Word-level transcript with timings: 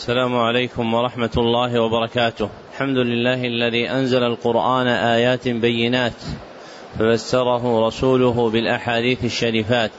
السلام 0.00 0.36
عليكم 0.36 0.94
ورحمة 0.94 1.30
الله 1.36 1.80
وبركاته. 1.80 2.48
الحمد 2.72 2.96
لله 2.96 3.44
الذي 3.44 3.90
أنزل 3.90 4.22
القرآن 4.22 4.86
آيات 4.86 5.48
بينات 5.48 6.12
ففسره 6.98 7.86
رسوله 7.86 8.50
بالأحاديث 8.50 9.24
الشريفات. 9.24 9.90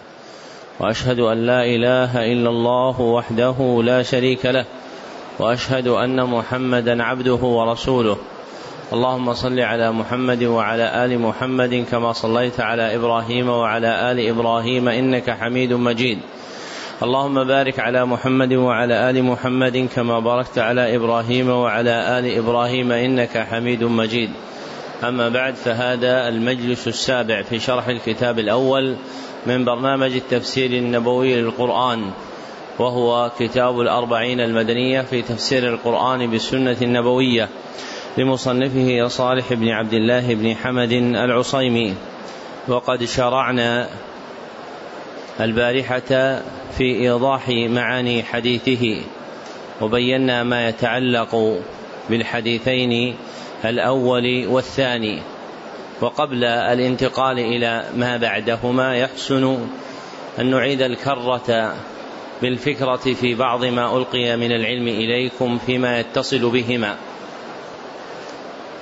وأشهد 0.79 1.19
أن 1.19 1.45
لا 1.45 1.65
إله 1.65 2.33
إلا 2.33 2.49
الله 2.49 3.01
وحده 3.01 3.81
لا 3.83 4.03
شريك 4.03 4.45
له. 4.45 4.65
وأشهد 5.39 5.87
أن 5.87 6.23
محمدا 6.23 7.03
عبده 7.03 7.41
ورسوله. 7.43 8.17
اللهم 8.93 9.33
صل 9.33 9.59
على 9.59 9.91
محمد 9.91 10.43
وعلى 10.43 11.05
آل 11.05 11.19
محمد 11.19 11.85
كما 11.91 12.13
صليت 12.13 12.59
على 12.59 12.95
إبراهيم 12.95 13.49
وعلى 13.49 14.11
آل 14.11 14.29
إبراهيم 14.29 14.87
إنك 14.87 15.29
حميد 15.29 15.73
مجيد 15.73 16.19
اللهم 17.03 17.43
بارك 17.43 17.79
على 17.79 18.05
محمد 18.05 18.53
وعلى 18.53 19.09
آل 19.09 19.23
محمد 19.23 19.89
كما 19.95 20.19
باركت 20.19 20.59
على 20.59 20.95
إبراهيم 20.95 21.49
وعلى 21.49 22.19
آل 22.19 22.37
إبراهيم 22.37 22.91
إنك 22.91 23.37
حميد 23.37 23.83
مجيد. 23.83 24.29
أما 25.03 25.29
بعد 25.29 25.55
فهذا 25.55 26.27
المجلس 26.27 26.87
السابع 26.87 27.41
في 27.41 27.59
شرح 27.59 27.87
الكتاب 27.87 28.39
الأول 28.39 28.95
من 29.45 29.65
برنامج 29.65 30.11
التفسير 30.15 30.71
النبوي 30.71 31.41
للقرآن 31.41 32.11
وهو 32.79 33.31
كتاب 33.39 33.79
الأربعين 33.79 34.39
المدنية 34.39 35.01
في 35.01 35.21
تفسير 35.21 35.73
القرآن 35.73 36.31
بالسنة 36.31 36.77
النبوية 36.81 37.49
لمصنفه 38.17 39.07
صالح 39.07 39.53
بن 39.53 39.69
عبد 39.69 39.93
الله 39.93 40.33
بن 40.33 40.55
حمد 40.55 40.91
العصيمي. 40.91 41.93
وقد 42.67 43.03
شرعنا 43.03 43.87
البارحة 45.39 46.41
في 46.77 46.83
إيضاح 46.83 47.49
معاني 47.49 48.23
حديثه 48.23 49.01
وبينا 49.81 50.43
ما 50.43 50.67
يتعلق 50.69 51.61
بالحديثين 52.09 53.15
الأول 53.65 54.47
والثاني 54.47 55.21
وقبل 56.01 56.43
الانتقال 56.43 57.39
إلى 57.39 57.85
ما 57.95 58.17
بعدهما 58.17 58.95
يحسن 58.95 59.67
أن 60.39 60.51
نعيد 60.51 60.81
الكرة 60.81 61.75
بالفكرة 62.41 62.95
في 62.95 63.35
بعض 63.35 63.65
ما 63.65 63.97
ألقي 63.97 64.37
من 64.37 64.51
العلم 64.51 64.87
إليكم 64.87 65.57
فيما 65.57 65.99
يتصل 65.99 66.49
بهما. 66.49 66.95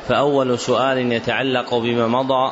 فأول 0.07 0.59
سؤال 0.59 1.11
يتعلق 1.11 1.75
بما 1.75 2.07
مضى 2.07 2.51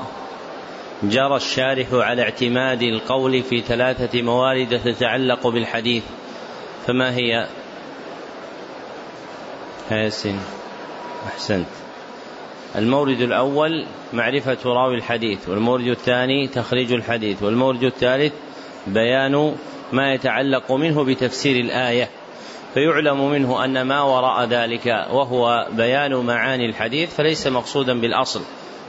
جرى 1.03 1.36
الشارح 1.36 1.88
على 1.94 2.22
اعتماد 2.22 2.81
القول 2.81 3.44
في 3.44 3.62
ثلاثة 3.62 4.22
موارد 4.22 4.81
تتعلق 4.86 5.48
بالحديث. 5.48 6.03
فما 6.88 7.16
هي؟ 7.16 7.48
حسن. 9.90 10.36
أحسنت. 11.28 11.68
المورد 12.75 13.22
الأول 13.22 13.86
معرفة 14.14 14.58
راوي 14.66 14.95
الحديث 14.95 15.50
والمورد 15.50 15.88
الثاني 15.88 16.48
تخريج 16.48 16.94
الحديث 16.94 17.44
والمورد 17.44 17.84
الثالث 17.84 18.34
بيان 18.88 19.56
ما 19.94 20.14
يتعلق 20.14 20.72
منه 20.72 21.03
بتفسير 21.03 21.66
الآية. 21.66 22.09
فيعلم 22.73 23.30
منه 23.30 23.66
أن 23.66 23.81
ما 23.81 24.02
وراء 24.02 24.45
ذلك 24.48 24.86
وهو 25.12 25.68
بيان 25.72 26.16
معاني 26.16 26.66
الحديث 26.66 27.16
فليس 27.16 27.48
مقصودا 27.48 28.02
بالأصل 28.02 28.42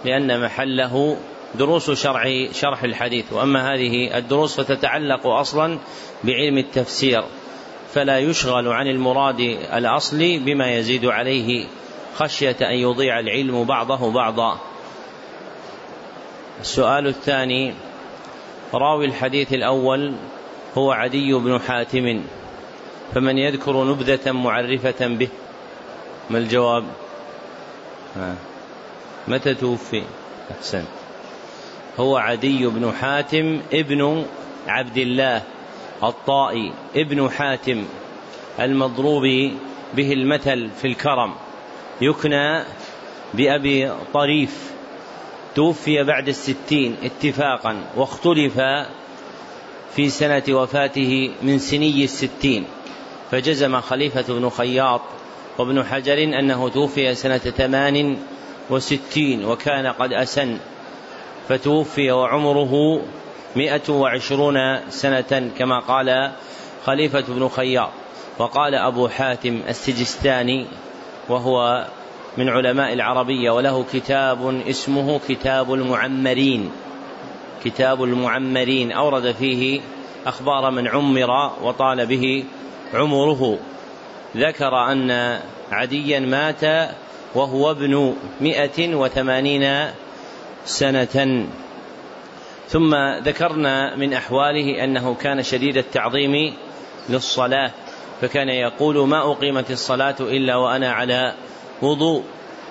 لأن 0.04 0.44
محله 0.44 1.16
دروس 1.54 1.90
شرع 1.90 2.52
شرح 2.52 2.82
الحديث 2.82 3.32
وأما 3.32 3.74
هذه 3.74 4.18
الدروس 4.18 4.60
فتتعلق 4.60 5.26
أصلا 5.26 5.78
بعلم 6.24 6.58
التفسير 6.58 7.24
فلا 7.94 8.18
يشغل 8.18 8.68
عن 8.68 8.86
المراد 8.86 9.40
الأصلي 9.72 10.38
بما 10.38 10.74
يزيد 10.74 11.06
عليه 11.06 11.66
خشية 12.16 12.56
أن 12.60 12.74
يضيع 12.74 13.18
العلم 13.18 13.64
بعضه 13.64 14.12
بعضا. 14.12 14.58
السؤال 16.60 17.06
الثاني 17.06 17.74
راوي 18.74 19.04
الحديث 19.04 19.52
الأول 19.52 20.14
هو 20.78 20.92
عدي 20.92 21.34
بن 21.34 21.60
حاتم 21.60 22.22
فمن 23.14 23.38
يذكر 23.38 23.84
نبذة 23.84 24.32
معرفة 24.32 25.06
به؟ 25.06 25.28
ما 26.30 26.38
الجواب؟ 26.38 26.84
متى 29.28 29.54
توفي؟ 29.54 30.02
أحسن. 30.50 30.84
هو 31.98 32.16
عدي 32.16 32.66
بن 32.66 32.92
حاتم 32.92 33.60
ابن 33.72 34.26
عبد 34.66 34.98
الله 34.98 35.42
الطائي 36.02 36.72
ابن 36.96 37.30
حاتم 37.30 37.84
المضروب 38.60 39.22
به 39.94 40.12
المثل 40.12 40.70
في 40.80 40.86
الكرم. 40.86 41.34
يكنى 42.00 42.64
بأبي 43.34 43.92
طريف. 44.14 44.72
توفي 45.54 46.04
بعد 46.04 46.28
الستين 46.28 46.96
اتفاقا 47.02 47.84
واختلف 47.96 48.60
في 49.94 50.08
سنة 50.08 50.42
وفاته 50.48 51.30
من 51.42 51.58
سني 51.58 52.04
الستين. 52.04 52.64
فجزم 53.30 53.80
خليفة 53.80 54.34
بن 54.34 54.48
خياط 54.48 55.00
وابن 55.58 55.84
حجر 55.84 56.22
أنه 56.22 56.68
توفي 56.68 57.14
سنة 57.14 57.38
ثمان 57.38 58.16
وستين 58.70 59.44
وكان 59.44 59.86
قد 59.86 60.12
أسن. 60.12 60.58
فتوفي 61.48 62.12
وعمره 62.12 63.02
مئة 63.56 63.92
وعشرون 63.92 64.90
سنة 64.90 65.50
كما 65.58 65.80
قال 65.80 66.30
خليفة 66.84 67.24
بن 67.28 67.48
خياط. 67.48 67.90
وقال 68.38 68.74
أبو 68.74 69.08
حاتم 69.08 69.60
السجستاني 69.68 70.66
وهو 71.28 71.86
من 72.38 72.48
علماء 72.48 72.92
العربية 72.92 73.50
وله 73.50 73.84
كتاب 73.92 74.62
اسمه 74.68 75.20
كتاب 75.28 75.72
المعمرين. 75.74 76.70
كتاب 77.64 78.04
المعمرين 78.04 78.92
أورد 78.92 79.32
فيه 79.32 79.80
أخبار 80.26 80.70
من 80.70 80.88
عمر 80.88 81.52
وطال 81.62 82.06
به 82.06 82.44
عمره. 82.94 83.58
ذكر 84.36 84.92
أن 84.92 85.38
عديا 85.72 86.20
مات 86.20 86.90
وهو 87.34 87.70
ابن 87.70 88.14
مئة 88.40 88.94
وثمانين 88.94 89.90
سنة. 90.64 91.46
ثم 92.68 92.94
ذكرنا 93.22 93.96
من 93.96 94.12
أحواله 94.12 94.84
أنه 94.84 95.14
كان 95.14 95.42
شديد 95.42 95.76
التعظيم 95.76 96.54
للصلاة 97.08 97.70
فكان 98.20 98.48
يقول 98.48 99.08
ما 99.08 99.32
أقيمت 99.32 99.70
الصلاة 99.70 100.16
إلا 100.20 100.56
وأنا 100.56 100.92
على 100.92 101.34
وضوء 101.82 102.24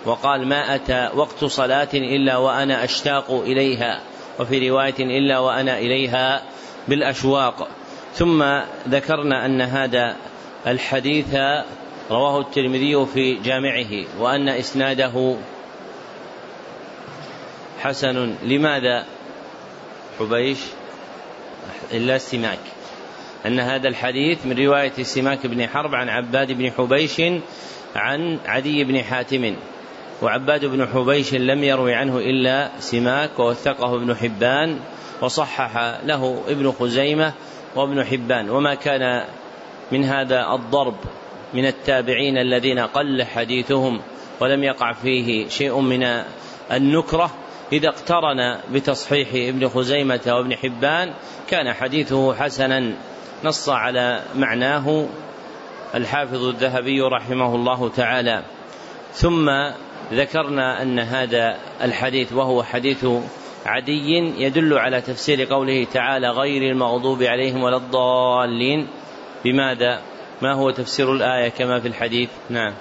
وقال 0.05 0.47
ما 0.47 0.75
أتى 0.75 1.09
وقت 1.15 1.45
صلاة 1.45 1.87
إلا 1.93 2.37
وأنا 2.37 2.83
أشتاق 2.83 3.31
إليها 3.31 4.01
وفي 4.39 4.69
رواية 4.69 4.99
إلا 4.99 5.39
وأنا 5.39 5.77
إليها 5.77 6.43
بالأشواق 6.87 7.67
ثم 8.13 8.43
ذكرنا 8.89 9.45
أن 9.45 9.61
هذا 9.61 10.15
الحديث 10.67 11.35
رواه 12.11 12.39
الترمذي 12.39 13.05
في 13.05 13.33
جامعه 13.33 14.05
وأن 14.19 14.49
إسناده 14.49 15.35
حسن. 17.79 18.35
لماذا 18.43 19.05
حبيش؟ 20.19 20.57
إلا 21.93 22.15
السماك. 22.15 22.59
أن 23.45 23.59
هذا 23.59 23.87
الحديث 23.87 24.45
من 24.45 24.57
رواية 24.57 25.03
سماك 25.03 25.47
بن 25.47 25.67
حرب 25.67 25.95
عن 25.95 26.09
عباد 26.09 26.51
بن 26.51 26.71
حبيش 26.71 27.21
عن 27.95 28.39
عدي 28.45 28.83
بن 28.83 29.03
حاتم. 29.03 29.55
وعباد 30.21 30.65
بن 30.65 30.87
حبيش 30.87 31.33
لم 31.33 31.63
يروي 31.63 31.93
عنه 31.93 32.17
إلا 32.17 32.69
سماك 32.79 33.39
ووثقه 33.39 33.95
ابن 33.95 34.15
حبان 34.15 34.79
وصحح 35.21 35.99
له 36.05 36.43
ابن 36.47 36.71
خزيمة 36.71 37.33
وابن 37.75 38.03
حبان. 38.03 38.49
وما 38.49 38.75
كان 38.75 39.25
من 39.91 40.03
هذا 40.03 40.53
الضرب 40.53 40.95
من 41.53 41.65
التابعين 41.65 42.37
الذين 42.37 42.79
قل 42.79 43.23
حديثهم 43.23 44.01
ولم 44.39 44.63
يقع 44.63 44.93
فيه 44.93 45.47
شيء 45.47 45.79
من 45.79 46.23
النكرة. 46.71 47.31
إذا 47.71 47.89
اقترن 47.89 48.57
بتصحيح 48.73 49.27
ابن 49.33 49.69
خزيمة 49.69 50.21
وابن 50.27 50.55
حبان 50.55 51.13
كان 51.49 51.73
حديثه 51.73 52.33
حسنا. 52.33 52.93
نص 53.43 53.69
على 53.69 54.23
معناه 54.35 55.07
الحافظ 55.95 56.43
الذهبي 56.43 57.01
رحمه 57.01 57.55
الله 57.55 57.89
تعالى. 57.89 58.43
ثم 59.13 59.49
ذكرنا 60.13 60.81
أن 60.81 60.99
هذا 60.99 61.57
الحديث 61.81 62.33
وهو 62.33 62.63
حديث 62.63 63.05
عدي 63.65 64.17
يدل 64.37 64.73
على 64.73 65.01
تفسير 65.01 65.43
قوله 65.43 65.87
تعالى 65.93 66.29
غير 66.29 66.71
المغضوب 66.71 67.23
عليهم 67.23 67.63
ولا 67.63 67.77
الضالين. 67.77 68.87
بماذا؟ 69.45 70.01
ما 70.41 70.53
هو 70.53 70.71
تفسير 70.71 71.13
الآية 71.13 71.49
كما 71.49 71.79
في 71.79 71.87
الحديث؟ 71.87 72.29
نعم. 72.49 72.73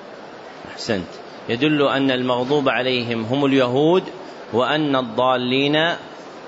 أحسنت. 0.73 1.07
يدل 1.49 1.89
أن 1.89 2.11
المغضوب 2.11 2.69
عليهم 2.69 3.25
هم 3.25 3.45
اليهود 3.45 4.03
وأن 4.53 4.97
الضالين 4.97 5.77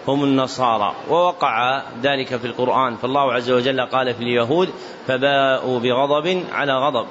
هم 0.09 0.25
النصارى. 0.25 0.95
ووقع 1.11 1.83
ذلك 2.03 2.37
في 2.37 2.47
القرآن. 2.47 2.97
فالله 2.97 3.33
عز 3.33 3.51
وجل 3.51 3.81
قال 3.81 4.15
في 4.15 4.23
اليهود 4.23 4.69
فباءوا 5.07 5.79
بغضب 5.79 6.45
على 6.53 6.73
غضب. 6.73 7.07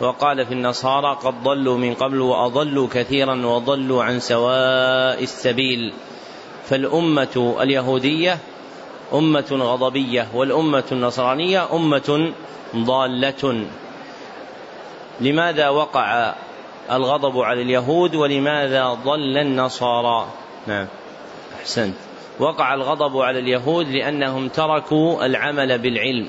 وقال 0.00 0.46
في 0.46 0.54
النصارى 0.54 1.18
قد 1.24 1.42
ضلوا 1.42 1.78
من 1.78 1.94
قبل 1.94 2.20
وأضلوا 2.20 2.88
كثيرا 2.92 3.46
وضلوا 3.46 4.04
عن 4.04 4.20
سواء 4.20 5.22
السبيل. 5.22 5.92
فالأمة 6.68 7.56
اليهودية 7.60 8.38
أمة 9.14 9.46
غضبية 9.52 10.28
والأمة 10.34 10.84
النصرانية 10.92 11.74
أمة 11.74 12.32
ضالة. 12.76 13.66
لماذا 15.20 15.68
وقع 15.68 16.34
الغضب 16.90 17.38
على 17.38 17.62
اليهود 17.62 18.14
ولماذا 18.14 18.88
ضل 18.88 19.38
النصارى؟ 19.38 20.26
نعم. 20.66 20.86
أحسنت. 21.60 21.94
وقع 22.38 22.74
الغضب 22.74 23.16
على 23.18 23.38
اليهود 23.38 23.88
لأنهم 23.88 24.48
تركوا 24.48 25.26
العمل 25.26 25.78
بالعلم. 25.78 26.28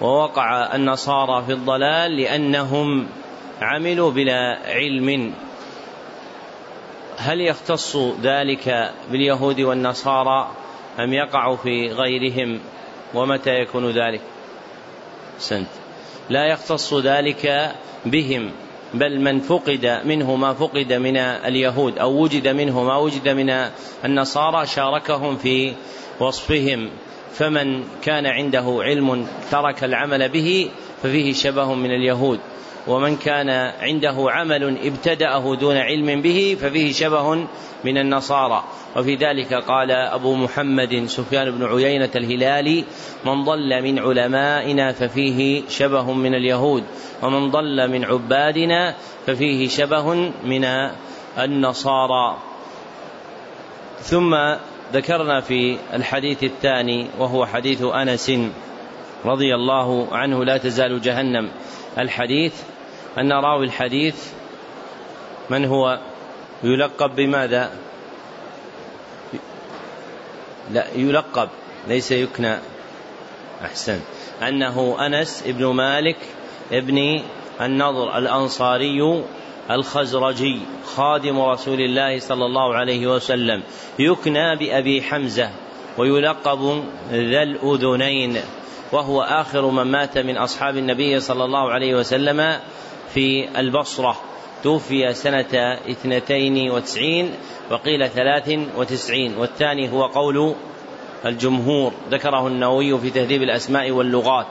ووقع 0.00 0.74
النصارى 0.74 1.44
في 1.46 1.52
الضلال 1.52 2.16
لأنهم 2.16 3.06
عملوا 3.62 4.10
بلا 4.10 4.58
علم. 4.66 5.34
هل 7.18 7.40
يختص 7.40 7.96
ذلك 8.22 8.92
باليهود 9.10 9.60
والنصارى 9.60 10.50
أم 11.00 11.12
يقع 11.12 11.56
في 11.56 11.92
غيرهم؟ 11.92 12.60
ومتى 13.14 13.50
يكون 13.50 13.90
ذلك؟ 13.90 14.20
سنت 15.38 15.68
لا 16.30 16.46
يختص 16.46 16.94
ذلك 16.94 17.74
بهم. 18.06 18.50
بل 18.94 19.20
من 19.20 19.40
فقد 19.40 20.00
منه 20.04 20.36
ما 20.36 20.52
فقد 20.52 20.92
من 20.92 21.16
اليهود 21.16 21.98
أو 21.98 22.22
وجد 22.22 22.48
منه 22.48 22.84
ما 22.84 22.96
وجد 22.96 23.28
من 23.28 23.70
النصارى 24.04 24.66
شاركهم 24.66 25.36
في 25.36 25.72
وصفهم. 26.20 26.90
فمن 27.32 27.84
كان 28.02 28.26
عنده 28.26 28.78
علم 28.80 29.26
ترك 29.50 29.84
العمل 29.84 30.28
به 30.28 30.70
ففيه 31.02 31.32
شبه 31.32 31.74
من 31.74 31.90
اليهود. 31.90 32.40
ومن 32.86 33.16
كان 33.16 33.50
عنده 33.80 34.16
عمل 34.18 34.78
ابتدأه 34.86 35.54
دون 35.54 35.76
علم 35.76 36.22
به 36.22 36.56
ففيه 36.60 36.92
شبه 36.92 37.34
من 37.84 37.98
النصارى. 37.98 38.64
وفي 38.96 39.14
ذلك 39.14 39.54
قال 39.54 39.90
أبو 39.90 40.34
محمد 40.34 41.04
سفيان 41.06 41.50
بن 41.50 41.64
عيينة 41.64 42.10
الهلالي 42.16 42.84
من 43.24 43.44
ضل 43.44 43.82
من 43.82 43.98
علمائنا 43.98 44.92
ففيه 44.92 45.62
شبه 45.68 46.12
من 46.12 46.34
اليهود 46.34 46.84
ومن 47.22 47.50
ضل 47.50 47.90
من 47.90 48.04
عبادنا 48.04 48.94
ففيه 49.26 49.68
شبه 49.68 50.14
من 50.44 50.64
النصارى. 51.38 52.36
ثم 54.00 54.34
ذكرنا 54.92 55.40
في 55.40 55.76
الحديث 55.94 56.44
الثاني 56.44 57.06
وهو 57.18 57.46
حديث 57.46 57.82
أنس 57.82 58.32
رضي 59.24 59.54
الله 59.54 60.08
عنه 60.12 60.44
لا 60.44 60.56
تزال 60.56 61.00
جهنم. 61.00 61.50
الحديث 61.98 62.54
أن 63.18 63.32
راوي 63.32 63.66
الحديث 63.66 64.26
من 65.50 65.64
هو؟ 65.64 65.98
يلقب 66.62 67.16
بماذا؟ 67.16 67.70
لا 70.70 70.86
يلقب 70.94 71.48
ليس 71.88 72.12
يكنى. 72.12 72.58
أحسن. 73.64 74.00
أنه 74.42 74.96
أنس 75.06 75.44
ابن 75.46 75.66
مالك 75.66 76.16
ابن 76.72 77.22
النضر 77.60 78.18
الأنصاري 78.18 79.24
الخزرجي 79.70 80.58
خادم 80.84 81.40
رسول 81.40 81.80
الله 81.80 82.18
صلى 82.18 82.46
الله 82.46 82.74
عليه 82.74 83.06
وسلم. 83.06 83.62
يكنى 83.98 84.56
بأبي 84.56 85.02
حمزة 85.02 85.50
ويلقب 85.98 86.84
ذا 87.10 87.42
الأذنين. 87.42 88.40
وهو 88.92 89.22
آخر 89.22 89.66
من 89.66 89.82
مات 89.82 90.18
من 90.18 90.36
أصحاب 90.36 90.76
النبي 90.76 91.20
صلى 91.20 91.44
الله 91.44 91.70
عليه 91.70 91.94
وسلم 91.94 92.56
في 93.14 93.48
البصرة. 93.60 94.20
توفي 94.62 95.14
سنة 95.14 95.78
اثنتين 95.90 96.70
وتسعين 96.70 97.34
وقيل 97.70 98.08
ثلاث 98.08 98.58
وتسعين. 98.76 99.36
والثاني 99.36 99.92
هو 99.92 100.06
قول 100.06 100.54
الجمهور. 101.26 101.92
ذكره 102.10 102.46
النووي 102.46 102.98
في 102.98 103.10
تهذيب 103.10 103.42
الأسماء 103.42 103.90
واللغات. 103.90 104.46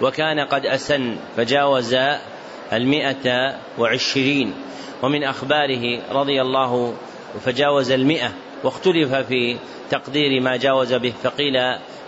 وكان 0.00 0.40
قد 0.40 0.66
أسن 0.66 1.16
فجاوز 1.36 1.96
المئة 2.72 3.54
وعشرين. 3.78 4.54
ومن 5.02 5.24
أخباره 5.24 6.00
رضي 6.12 6.42
الله 6.42 6.94
فجاوز 7.44 7.90
المئة. 7.90 8.32
واختلف 8.64 9.14
في 9.14 9.56
تقدير 9.90 10.40
ما 10.40 10.56
جاوز 10.56 10.94
به 10.94 11.12
فقيل 11.22 11.54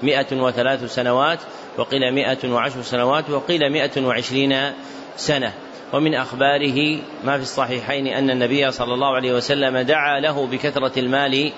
مئة 0.02 0.36
وثلاث 0.36 0.94
سنوات 0.94 1.38
وقيل 1.78 2.14
مئة 2.14 2.52
وعشر 2.52 2.82
سنوات 2.82 3.30
وقيل 3.30 3.72
مئة 3.72 4.06
وعشرين 4.06 4.72
سنة. 5.16 5.52
ومن 5.92 6.14
أخباره 6.14 6.98
ما 7.24 7.36
في 7.36 7.42
الصحيحين 7.42 8.06
أن 8.06 8.30
النبي 8.30 8.70
صلى 8.70 8.94
الله 8.94 9.14
عليه 9.14 9.32
وسلم 9.32 9.78
دعا 9.78 10.20
له 10.20 10.46
بكثرة 10.46 10.98
المال 10.98 11.52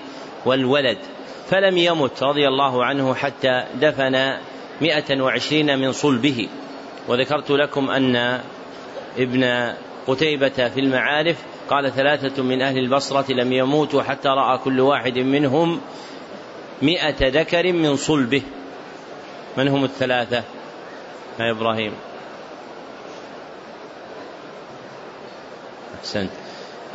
والولد 0.45 0.97
فلم 1.49 1.77
يمت 1.77 2.23
رضي 2.23 2.47
الله 2.47 2.85
عنه 2.85 3.13
حتى 3.13 3.63
دفن 3.81 4.37
مئة 4.81 5.21
وعشرين 5.21 5.79
من 5.79 5.91
صلبه. 5.91 6.47
وذكرت 7.07 7.51
لكم 7.51 7.89
أن 7.89 8.39
ابن 9.17 9.73
قتيبة 10.07 10.69
في 10.73 10.79
المعارف 10.79 11.37
قال 11.71 11.91
ثلاثة 11.91 12.43
من 12.43 12.61
أهل 12.61 12.77
البصرة 12.77 13.31
لم 13.33 13.53
يموتوا 13.53 14.01
حتى 14.01 14.29
رأى 14.29 14.57
كل 14.57 14.79
واحد 14.79 15.19
منهم 15.19 15.81
مئة 16.81 17.29
ذكر 17.29 17.73
من 17.73 17.95
صلبه. 17.95 18.41
من 19.57 19.67
هم 19.67 19.83
الثلاثة؟ 19.83 20.43
يا 21.39 21.51
إبراهيم. 21.51 21.91
أحسنت. 25.99 26.29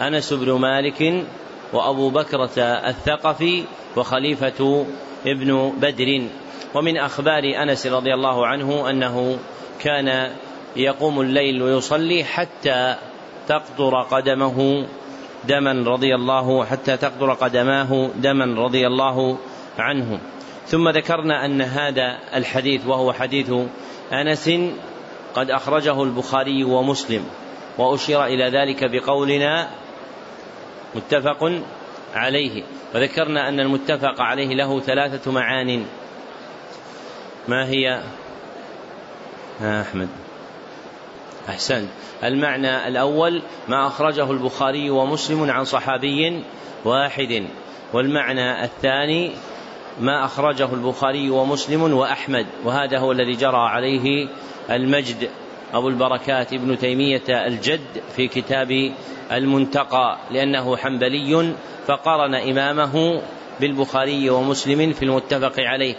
أنس 0.01 0.33
بن 0.33 0.53
مالك 0.53 1.27
وأبو 1.73 2.11
بكرة 2.11 2.61
الثقفي 2.63 3.65
وخليفة 3.97 4.87
ابن 5.27 5.73
بدر. 5.81 6.29
ومن 6.75 6.97
أخبار 6.97 7.43
أنس 7.63 7.87
رضي 7.87 8.15
الله 8.15 8.47
عنه 8.47 8.91
أنه 8.91 9.39
كان 9.81 10.33
يقوم 10.77 11.21
الليل 11.21 11.63
ويصلي 11.63 12.25
حتى 12.25 12.97
تقطر 13.49 14.03
قدمه 14.03 14.87
دما 15.45 15.73
رضي 15.91 16.15
الله 16.15 16.65
حتى 16.65 16.97
تقطر 16.97 17.33
قدماه 17.33 18.11
دما 18.17 18.63
رضي 18.63 18.87
الله 18.87 19.39
عنه. 19.79 20.19
ثم 20.67 20.89
ذكرنا 20.89 21.45
أن 21.45 21.63
هذا 21.63 22.19
الحديث 22.35 22.87
وهو 22.87 23.13
حديث 23.13 23.53
أنس 24.13 24.51
قد 25.35 25.51
أخرجه 25.51 26.03
البخاري 26.03 26.65
ومسلم 26.65 27.25
وأشير 27.79 28.25
إلى 28.25 28.45
ذلك 28.45 28.91
بقولنا 28.91 29.69
متفق 30.95 31.63
عليه. 32.15 32.63
وذكرنا 32.95 33.49
أن 33.49 33.61
المتفق 33.61 34.21
عليه 34.21 34.55
له 34.55 34.81
ثلاثة 34.81 35.33
معان. 35.33 35.87
ما 37.49 37.69
هي؟ 37.69 38.03
أحمد. 39.63 40.26
أحسنت. 41.49 41.89
المعنى 42.25 42.89
الأول 42.89 43.43
ما 43.69 43.87
أخرجه 43.87 44.31
البخاري 44.31 44.91
ومسلم 44.91 45.51
عن 45.51 45.65
صحابي 45.65 46.43
واحد. 46.85 47.47
والمعنى 47.93 48.65
الثاني 48.65 49.33
ما 50.01 50.25
أخرجه 50.25 50.75
البخاري 50.75 51.31
ومسلم 51.31 51.83
وأحمد. 51.83 52.47
وهذا 52.65 52.99
هو 52.99 53.13
الذي 53.13 53.33
جرى 53.33 53.57
عليه 53.57 54.29
المجد. 54.71 55.31
أبو 55.75 55.89
البركات 55.89 56.53
ابن 56.53 56.79
تيمية 56.79 57.47
الجد 57.47 58.03
في 58.17 58.29
كتاب 58.29 58.93
المنتقى 59.33 60.19
لأنه 60.31 60.77
حنبلي 60.77 61.53
فقارن 61.87 62.35
إمامه 62.35 63.23
بالبخاري 63.61 64.31
ومسلم 64.31 64.93
في 64.93 65.03
المتفق 65.03 65.55
عليه. 65.59 65.95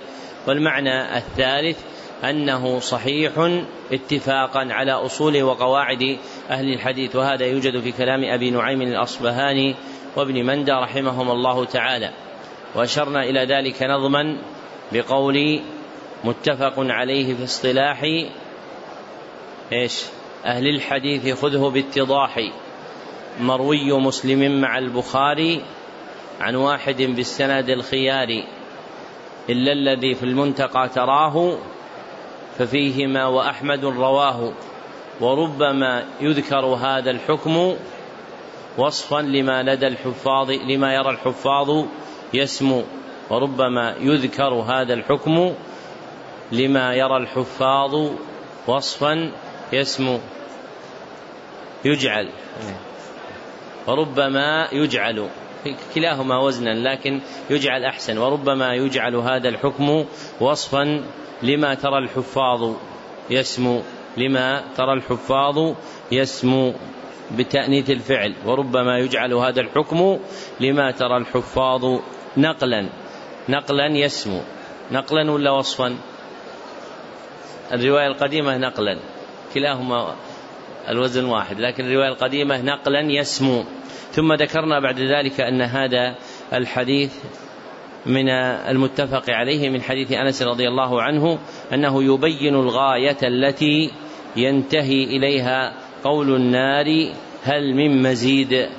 والمعنى 0.48 1.18
الثالث 1.18 1.77
أنه 2.24 2.79
صحيح 2.79 3.62
اتفاقا 3.91 4.67
على 4.71 4.91
أصول 4.91 5.43
وقواعد 5.43 6.17
أهل 6.50 6.74
الحديث 6.74 7.15
وهذا 7.15 7.45
يوجد 7.45 7.79
في 7.79 7.91
كلام 7.91 8.24
أبي 8.24 8.51
نعيم 8.51 8.81
الأصبهاني 8.81 9.75
وابن 10.15 10.45
مندى 10.45 10.71
رحمهم 10.71 11.31
الله 11.31 11.65
تعالى. 11.65 12.12
وأشرنا 12.75 13.24
إلى 13.24 13.45
ذلك 13.45 13.83
نظما 13.83 14.38
بقول 14.91 15.62
متفق 16.24 16.74
عليه 16.77 17.36
في 17.36 17.43
اصطلاح 17.43 18.03
إيش؟ 19.74 20.03
أهل 20.45 20.67
الحديث 20.67 21.41
خذه 21.41 21.69
باتضاح. 21.69 22.39
مروي 23.39 23.93
مسلم 23.93 24.62
مع 24.62 24.77
البخاري 24.77 25.62
عن 26.41 26.55
واحد 26.55 27.01
بالسند 27.01 27.69
الخيار 27.69 28.43
إلا 29.50 29.71
الذي 29.71 30.15
في 30.15 30.24
المنتقى 30.24 30.89
تراه 30.89 31.57
ففيهما 32.58 33.26
وأحمد 33.26 33.86
رواه 33.86 34.54
وربما 35.22 36.04
يذكر 36.22 36.66
هذا 36.66 37.12
الحكم 37.12 37.76
وصفا 38.78 39.22
لما 39.22 39.64
لدى 39.64 39.88
الحفاظ 39.88 40.52
لما 40.52 40.94
يرى 40.94 41.10
الحفاظ 41.10 41.86
يسمو 42.34 42.84
وربما 43.30 43.96
يذكر 44.00 44.54
هذا 44.54 44.94
الحكم 44.94 45.54
لما 46.52 46.94
يرى 46.94 47.18
الحفاظ 47.18 48.12
وصفا 48.68 49.32
يسمو. 49.74 50.20
يجعل. 51.86 52.30
وربما 53.88 54.68
يجعل. 54.72 55.30
كلاهما 55.96 56.40
وزنا 56.40 56.70
لكن 56.70 57.22
يجعل 57.50 57.84
أحسن. 57.84 58.18
وربما 58.18 58.74
يجعل 58.74 59.16
هذا 59.16 59.50
الحكم 59.50 60.06
وصفا 60.40 61.04
لما 61.44 61.74
ترى 61.74 61.98
الحفاظ 61.98 62.74
يسمو 63.29 63.82
لما 64.17 64.63
ترى 64.77 64.94
الحفاظ 64.94 65.75
يسمو 66.12 66.74
بتأنيث 67.32 67.89
الفعل 67.89 68.34
وربما 68.46 68.98
يجعل 68.98 69.34
هذا 69.34 69.62
الحكم 69.62 70.20
لما 70.60 70.91
ترى 70.91 71.17
الحفاظ 71.17 72.00
نقلا. 72.38 72.89
نقلا 73.50 73.88
يسمو. 73.88 74.41
نقلا 74.91 75.32
ولا 75.32 75.51
وصفا؟ 75.51 75.98
الرواية 77.74 78.08
القديمة 78.08 78.58
نقلا. 78.58 79.00
كلاهما 79.53 80.15
الوزن 80.89 81.25
واحد 81.25 81.60
لكن 81.60 81.86
الرواية 81.86 82.10
القديمة 82.10 82.62
نقلا 82.62 83.01
يسمو. 83.01 83.63
ثم 84.12 84.34
ذكرنا 84.34 84.79
بعد 84.79 85.00
ذلك 85.00 85.41
أن 85.41 85.62
هذا 85.62 86.15
الحديث 86.53 87.13
من 88.08 88.30
المتفق 88.70 89.30
عليه 89.30 89.70
من 89.70 89.82
حديث 89.82 90.12
أنس 90.12 90.42
رضي 90.42 90.68
الله 90.68 91.02
عنه 91.02 91.40
أنه 91.74 92.04
يبين 92.04 92.56
الغاية 92.56 93.18
التي 93.24 93.92
ينتهي 94.36 95.04
إليها 95.04 95.74
قول 96.04 96.36
النار 96.36 97.14
هل 97.44 97.76
من 97.76 98.02
مزيد 98.02 98.70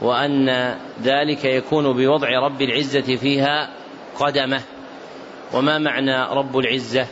وأن 0.00 0.74
ذلك 1.02 1.44
يكون 1.44 1.92
بوضع 1.92 2.28
رب 2.28 2.62
العزة 2.62 3.16
فيها 3.16 3.70
قدمه. 4.18 4.62
وما 5.52 5.78
معنى 5.78 6.24
رب 6.24 6.58
العزة؟ 6.58 7.06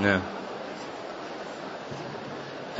نعم. 0.00 0.20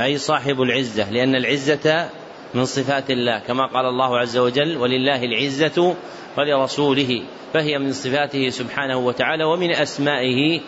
أي 0.01 0.19
صاحب 0.19 0.63
العزة 0.63 1.11
لأن 1.11 1.35
العزة 1.35 2.11
من 2.55 2.65
صفات 2.65 3.11
الله 3.11 3.39
كما 3.39 3.67
قال 3.67 3.87
الله 3.87 4.19
عز 4.19 4.39
وجل 4.39 4.77
ولله 4.77 5.25
العزة 5.25 5.97
ولرسوله 6.39 7.23
فهي 7.53 7.79
من 7.79 7.93
صفاته 7.93 8.49
سبحانه 8.49 8.99
وتعالى 8.99 9.45
ومن 9.45 9.71
أسمائه 9.71 10.61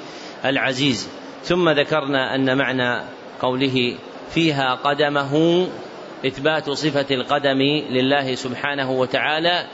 العزيز. 0.45 1.09
ثم 1.43 1.69
ذكرنا 1.69 2.35
أن 2.35 2.59
معنى 2.59 3.05
قوله 3.41 3.97
فيها 4.31 4.75
قدمه 4.75 5.67
إثبات 6.26 6.71
صفة 6.71 7.14
القدم 7.14 7.61
لله 7.91 8.35
سبحانه 8.35 8.91
وتعالى 8.91 9.67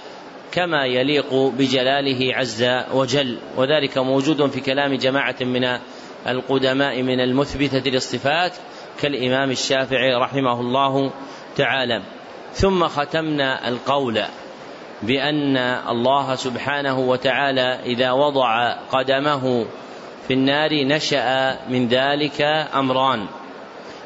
كما 0.52 0.86
يليق 0.86 1.34
بجلاله 1.34 2.34
عز 2.34 2.64
وجل. 2.94 3.38
وذلك 3.56 3.98
موجود 3.98 4.50
في 4.50 4.60
كلام 4.60 4.94
جماعة 4.94 5.36
من 5.40 5.78
القدماء 6.26 7.02
من 7.02 7.20
المثبتة 7.20 7.90
للصفات 7.90 8.52
كالإمام 9.00 9.50
الشافعي 9.50 10.14
رحمه 10.14 10.60
الله 10.60 11.12
تعالى. 11.56 12.02
ثم 12.52 12.88
ختمنا 12.88 13.68
القول 13.68 14.22
بأن 15.02 15.56
الله 15.88 16.34
سبحانه 16.34 16.98
وتعالى 16.98 17.80
إذا 17.84 18.12
وضع 18.12 18.72
قدمه 18.72 19.66
في 20.28 20.34
النار 20.34 20.84
نشأ 20.84 21.58
من 21.68 21.88
ذلك 21.88 22.42
أمران. 22.74 23.26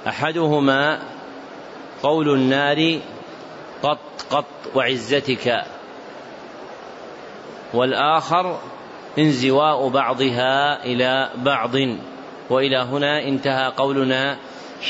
أحدهما 0.08 0.98
قول 2.02 2.34
النار 2.34 3.00
قط 3.82 3.98
قط 4.30 4.44
وعزتك 4.74 5.64
والآخر 7.74 8.58
انزواء 9.18 9.88
بعضها 9.88 10.84
إلى 10.84 11.30
بعض 11.36 11.74
وإلى 12.50 12.78
هنا 12.78 13.22
انتهى 13.22 13.72
قولنا 13.76 14.36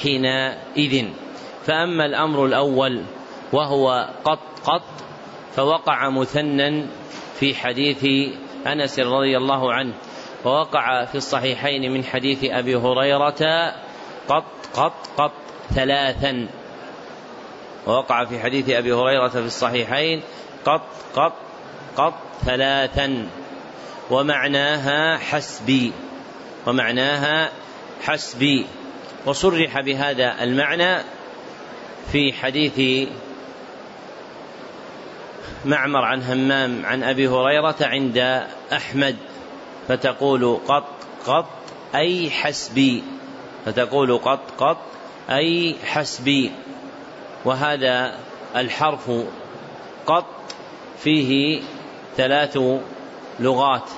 حينئذ. 0.02 1.04
فأما 1.66 2.06
الأمر 2.06 2.46
الأول 2.46 3.02
وهو 3.52 4.08
قط 4.24 4.38
قط 4.64 4.82
فوقع 5.56 6.08
مثنى 6.08 6.86
في 7.40 7.54
حديث 7.54 8.04
أنس 8.66 8.98
رضي 9.00 9.36
الله 9.36 9.72
عنه 9.72 9.92
ووقع 10.44 11.04
في 11.04 11.14
الصحيحين 11.14 11.92
من 11.92 12.04
حديث 12.04 12.44
أبي 12.44 12.76
هريرة 12.76 13.72
قط 14.28 14.44
قط 14.74 14.92
قط 15.16 15.32
ثلاثا. 15.74 16.48
ووقع 17.86 18.24
في 18.24 18.40
حديث 18.40 18.70
أبي 18.70 18.92
هريرة 18.92 19.28
في 19.28 19.38
الصحيحين 19.38 20.22
قط 20.64 20.82
قط 21.14 21.32
قط 21.96 22.14
ثلاثا. 22.44 23.26
ومعناها 24.10 25.18
حسبي 25.18 25.92
ومعناها 26.66 27.50
حسبي. 28.02 28.66
وصرح 29.26 29.80
بهذا 29.80 30.42
المعنى 30.42 31.13
في 32.12 32.32
حديث 32.32 33.08
معمر 35.64 36.04
عن 36.04 36.22
همام 36.22 36.86
عن 36.86 37.02
أبي 37.02 37.28
هريرة 37.28 37.76
عند 37.80 38.46
أحمد 38.72 39.16
فتقول 39.88 40.58
قط 40.68 40.88
قط 41.26 41.46
أي 41.94 42.30
حسبي 42.30 43.02
فتقول 43.66 44.18
قط 44.18 44.40
قط 44.58 44.78
أي 45.30 45.76
حسبي 45.84 46.52
وهذا 47.44 48.18
الحرف 48.56 49.10
قط 50.06 50.26
فيه 50.98 51.62
ثلاث 52.16 52.58
لغات 53.40 53.90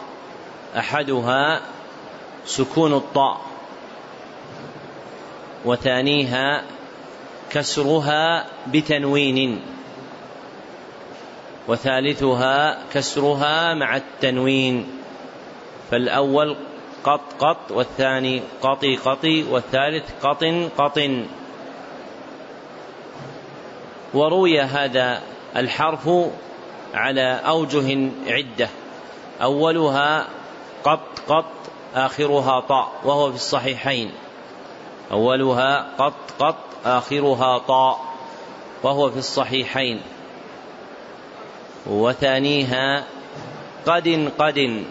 أحدها 0.78 1.60
سكون 2.44 2.92
الطاء 2.94 3.40
وثانيها 5.64 6.62
كسرها 7.56 8.46
بتنوين 8.66 9.60
وثالثها 11.68 12.78
كسرها 12.94 13.74
مع 13.74 13.96
التنوين. 13.96 14.86
فالأول 15.90 16.56
قط 17.04 17.20
قط 17.38 17.70
والثاني 17.70 18.42
قطي 18.62 18.96
قطي 18.96 19.42
والثالث 19.42 20.04
قط 20.22 20.44
قط 20.78 21.00
وروي 24.14 24.60
هذا 24.60 25.22
الحرف 25.56 26.10
على 26.94 27.40
أوجه 27.46 28.10
عدة. 28.26 28.68
أولها 29.42 30.26
قط 30.84 31.20
قط 31.28 31.52
آخرها 31.94 32.60
طاء 32.60 32.92
وهو 33.04 33.30
في 33.30 33.36
الصحيحين. 33.36 34.12
أولها 35.12 35.86
قط 35.98 36.14
قط 36.38 36.56
آخرها 36.84 37.58
طاء 37.58 38.00
وهو 38.82 39.10
في 39.10 39.18
الصحيحين. 39.18 40.00
وثانيها 41.86 43.04
قد 43.86 44.30
قد 44.38 44.84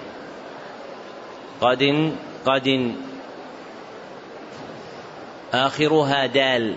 قد 1.62 2.13
قد 2.45 2.95
آخرها 5.53 6.25
دال 6.25 6.75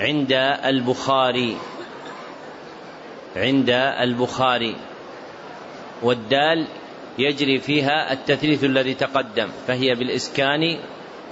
عند 0.00 0.32
البخاري 0.64 1.56
عند 3.36 3.70
البخاري. 4.00 4.76
والدال 6.02 6.66
يجري 7.18 7.58
فيها 7.58 8.12
التثليث 8.12 8.64
الذي 8.64 8.94
تقدم 8.94 9.48
فهي 9.66 9.94
بالإسكان 9.94 10.78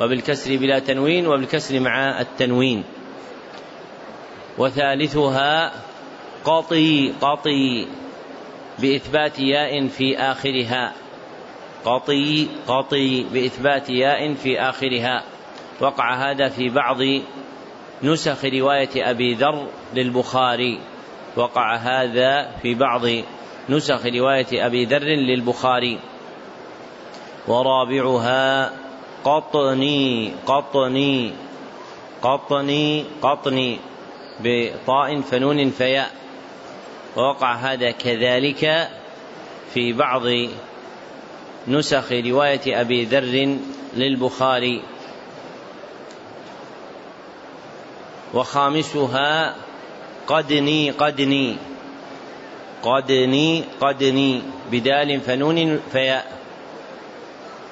وبالكسر 0.02 0.56
بلا 0.56 0.78
تنوين 0.78 1.26
وبالكسر 1.26 1.80
مع 1.80 2.21
التنوين. 2.21 2.85
وثالثها 4.59 5.73
قطي 6.44 7.12
قطي 7.21 7.87
بإثبات 8.78 9.38
ياء 9.38 9.88
في 9.88 10.18
آخرها. 10.18 10.92
قطي 11.85 12.49
قطي 12.66 13.25
بإثبات 13.32 13.90
ياء 13.90 14.35
في 14.35 14.61
آخرها. 14.61 15.25
وقع 15.80 16.30
هذا 16.30 16.49
في 16.49 16.68
بعض 16.68 16.99
نسخ 18.02 18.44
رواية 18.44 19.11
أبي 19.11 19.35
ذر 19.35 19.68
للبخاري. 19.94 20.80
وقع 21.37 21.76
هذا 21.76 22.50
في 22.62 22.75
بعض 22.75 23.02
نسخ 23.68 24.06
رواية 24.06 24.66
أبي 24.66 24.85
ذر 24.85 25.04
للبخاري. 25.04 25.99
ورابعها 27.49 28.73
قطني 29.25 30.33
قطني 30.47 31.33
قطني 32.23 33.05
قطني 33.23 33.79
بطاء 34.41 35.21
فنون 35.21 35.71
فياء. 35.71 36.11
ووقع 37.17 37.55
هذا 37.55 37.91
كذلك 37.91 38.88
في 39.75 39.93
بعض 39.93 40.23
نسخ 41.69 42.12
رواية 42.12 42.81
أبي 42.81 43.05
ذر 43.05 43.59
للبخاري. 43.95 44.83
وخامسها 48.35 49.55
قدني 50.26 50.91
قدني 50.91 51.57
قدني 52.83 53.64
قدني 53.81 54.43
بدال 54.71 55.21
فنون 55.21 55.81
فياء. 55.93 56.41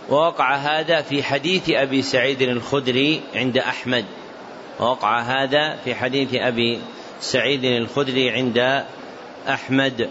ووقع 0.08 0.54
هذا 0.54 1.02
في 1.02 1.22
حديث 1.22 1.70
أبي 1.70 2.02
سعيد 2.02 2.42
الخدري 2.42 3.20
عند 3.34 3.58
أحمد. 3.58 4.04
ووقع 4.80 5.20
هذا 5.20 5.76
في 5.84 5.94
حديث 5.94 6.34
أبي 6.34 6.80
سعيد 7.20 7.64
الخدري 7.64 8.30
عند 8.30 8.84
أحمد. 9.48 10.10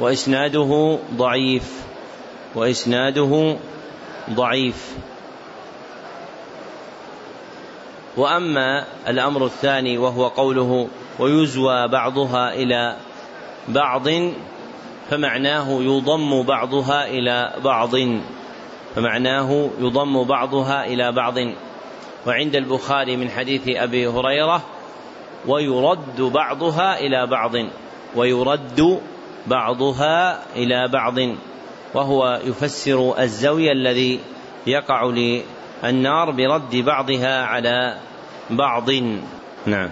وإسناده 0.00 0.98
ضعيف. 1.14 1.82
وإسناده 2.54 3.56
ضعيف. 4.30 4.94
وأما 8.16 8.84
الأمر 9.08 9.46
الثاني 9.46 9.98
وهو 9.98 10.28
قوله 10.28 10.88
ويزوى 11.18 11.88
بعضها 11.88 12.54
إلى 12.54 12.96
بعض 13.68 14.08
فمعناه 15.10 15.82
يضم 15.82 16.42
بعضها 16.42 17.06
إلى 17.08 17.52
بعض. 17.64 17.96
فمعناه 18.94 19.70
يضم 19.80 20.24
بعضها 20.24 20.86
إلى 20.86 21.12
بعض. 21.12 21.34
وعند 22.26 22.56
البخاري 22.56 23.16
من 23.16 23.30
حديث 23.30 23.68
أبي 23.68 24.06
هريرة 24.06 24.62
ويرد 25.46 26.20
بعضها 26.20 26.98
إلى 26.98 27.26
بعض. 27.26 27.52
ويرد 28.16 29.00
بعضها 29.46 30.42
إلى 30.56 30.88
بعض. 30.88 31.18
وهو 31.94 32.40
يفسر 32.44 33.14
الزوي 33.18 33.72
الذي 33.72 34.20
يقع 34.66 35.04
للنار 35.82 36.30
برد 36.30 36.76
بعضها 36.76 37.44
على 37.44 37.96
بعض. 38.50 38.90
نعم. 39.66 39.90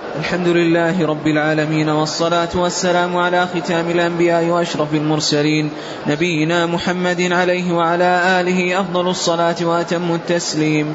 الحمد 0.00 0.48
لله 0.48 1.06
رب 1.06 1.26
العالمين 1.26 1.88
والصلاة 1.88 2.48
والسلام 2.54 3.16
على 3.16 3.48
ختام 3.54 3.90
الأنبياء 3.90 4.44
وأشرف 4.44 4.94
المرسلين 4.94 5.70
نبينا 6.06 6.66
محمد 6.66 7.32
عليه 7.32 7.72
وعلى 7.72 8.40
آله 8.40 8.80
أفضل 8.80 9.08
الصلاة 9.08 9.56
وأتم 9.62 10.14
التسليم. 10.14 10.94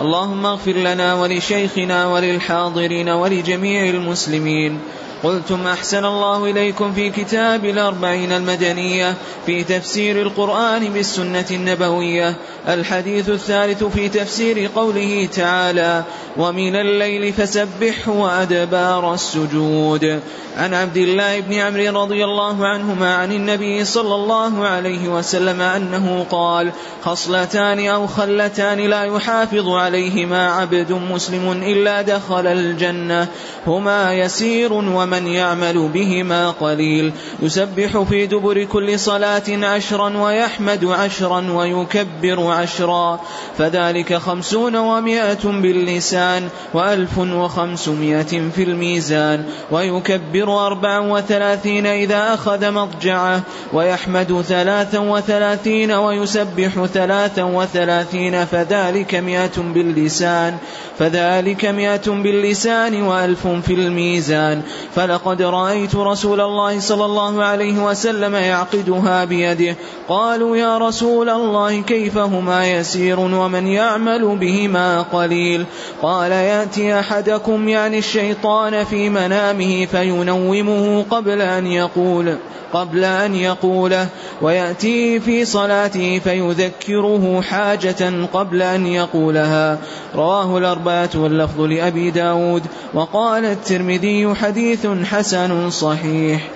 اللهم 0.00 0.46
اغفر 0.46 0.72
لنا 0.72 1.14
ولشيخنا 1.14 2.06
وللحاضرين 2.06 3.08
ولجميع 3.08 3.84
المسلمين. 3.90 4.78
قلتم 5.22 5.66
أحسن 5.66 6.04
الله 6.04 6.44
إليكم 6.44 6.92
في 6.92 7.10
كتاب 7.10 7.64
الأربعين 7.64 8.32
المدنية 8.32 9.14
في 9.46 9.64
تفسير 9.64 10.22
القرآن 10.22 10.92
بالسنة 10.92 11.46
النبوية 11.50 12.34
الحديث 12.68 13.28
الثالث 13.28 13.84
في 13.84 14.08
تفسير 14.08 14.70
قوله 14.74 15.28
تعالى 15.34 16.04
ومن 16.36 16.76
الليل 16.76 17.32
فسبحه 17.32 18.12
وأدبار 18.12 19.14
السجود 19.14 20.20
عن 20.56 20.74
عبد 20.74 20.96
الله 20.96 21.40
بن 21.40 21.54
عمرو 21.54 22.02
رضي 22.02 22.24
الله 22.24 22.66
عنهما 22.66 23.14
عن 23.14 23.32
النبي 23.32 23.84
صلى 23.84 24.14
الله 24.14 24.66
عليه 24.66 25.08
وسلم 25.08 25.60
أنه 25.60 26.26
قال 26.30 26.70
خصلتان 27.04 27.86
أو 27.86 28.06
خلتان 28.06 28.78
لا 28.78 29.04
يحافظ 29.04 29.68
عليهما 29.68 30.52
عبد 30.52 30.92
مسلم 30.92 31.52
إلا 31.52 32.02
دخل 32.02 32.46
الجنة 32.46 33.28
هما 33.66 34.14
يسير 34.14 34.80
ومن 35.12 35.26
يعمل 35.26 35.88
بهما 35.88 36.50
قليل. 36.50 37.12
يسبح 37.42 38.02
في 38.02 38.26
دبر 38.26 38.64
كل 38.64 38.98
صلاة 38.98 39.42
عشرا 39.48 40.16
ويحمد 40.18 40.84
عشرا 40.84 41.50
ويكبر 41.50 42.46
عشرا. 42.50 43.20
فذلك 43.58 44.14
خمسون 44.14 44.76
ومائة 44.76 45.44
باللسان 45.44 46.48
وألف 46.74 47.18
وخمسمائة 47.18 48.50
في 48.56 48.62
الميزان. 48.62 49.44
ويكبر 49.70 50.66
أربعا 50.66 50.98
وثلاثين 50.98 51.86
إذا 51.86 52.34
أخذ 52.34 52.70
مضجعه. 52.70 53.40
ويحمد 53.72 54.44
ثلاثا 54.48 54.98
وثلاثين 54.98 55.92
ويسبح 55.92 56.84
ثلاثا 56.84 57.42
وثلاثين. 57.42 58.44
فذلك 58.44 59.14
مائة 59.14 59.56
باللسان. 59.58 60.56
فذلك 60.98 61.64
مائة 61.64 62.06
باللسان 62.06 63.02
وألف 63.02 63.46
في 63.46 63.74
الميزان. 63.74 64.62
فلقد 65.02 65.42
رأيت 65.42 65.94
رسول 65.96 66.40
الله 66.40 66.80
صلى 66.80 67.04
الله 67.04 67.44
عليه 67.44 67.84
وسلم 67.84 68.34
يعقدها 68.34 69.24
بيده. 69.24 69.76
قالوا 70.08 70.56
يا 70.56 70.78
رسول 70.78 71.28
الله 71.28 71.80
كيف 71.80 72.18
هما 72.18 72.72
يسير 72.72 73.20
ومن 73.20 73.66
يعمل 73.66 74.36
بهما 74.36 75.02
قليل؟ 75.02 75.64
قال 76.02 76.32
يأتي 76.32 77.00
أحدكم 77.00 77.68
يعني 77.68 77.98
الشيطان 77.98 78.84
في 78.84 79.08
منامه 79.08 79.86
فينومه 79.86 81.04
قبل 81.10 81.42
أن 81.42 81.66
يقول 81.66 82.36
قبل 82.72 83.04
أن 83.04 83.34
يقوله 83.34 84.08
ويأتي 84.42 85.20
في 85.20 85.44
صلاته 85.44 86.18
فيذكره 86.18 87.40
حاجة 87.40 88.26
قبل 88.32 88.62
أن 88.62 88.86
يقولها. 88.86 89.78
رواه 90.14 90.58
الأربعة 90.58 91.10
واللفظ 91.14 91.60
لأبي 91.60 92.10
داود. 92.10 92.62
وقال 92.94 93.44
الترمذي 93.44 94.34
حديث 94.34 94.86
حسن 94.94 95.70
صحيح. 95.70 96.48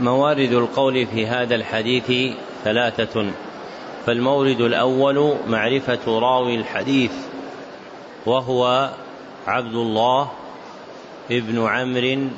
موارد 0.00 0.52
القول 0.52 1.06
في 1.06 1.26
هذا 1.26 1.54
الحديث 1.54 2.36
ثلاثة. 2.64 3.30
فالمورد 4.06 4.60
الأول 4.60 5.36
معرفة 5.46 6.18
راوي 6.18 6.54
الحديث 6.54 7.12
وهو 8.26 8.90
عبد 9.46 9.74
الله 9.74 10.30
ابن 11.30 11.66
عمرو 11.66 12.28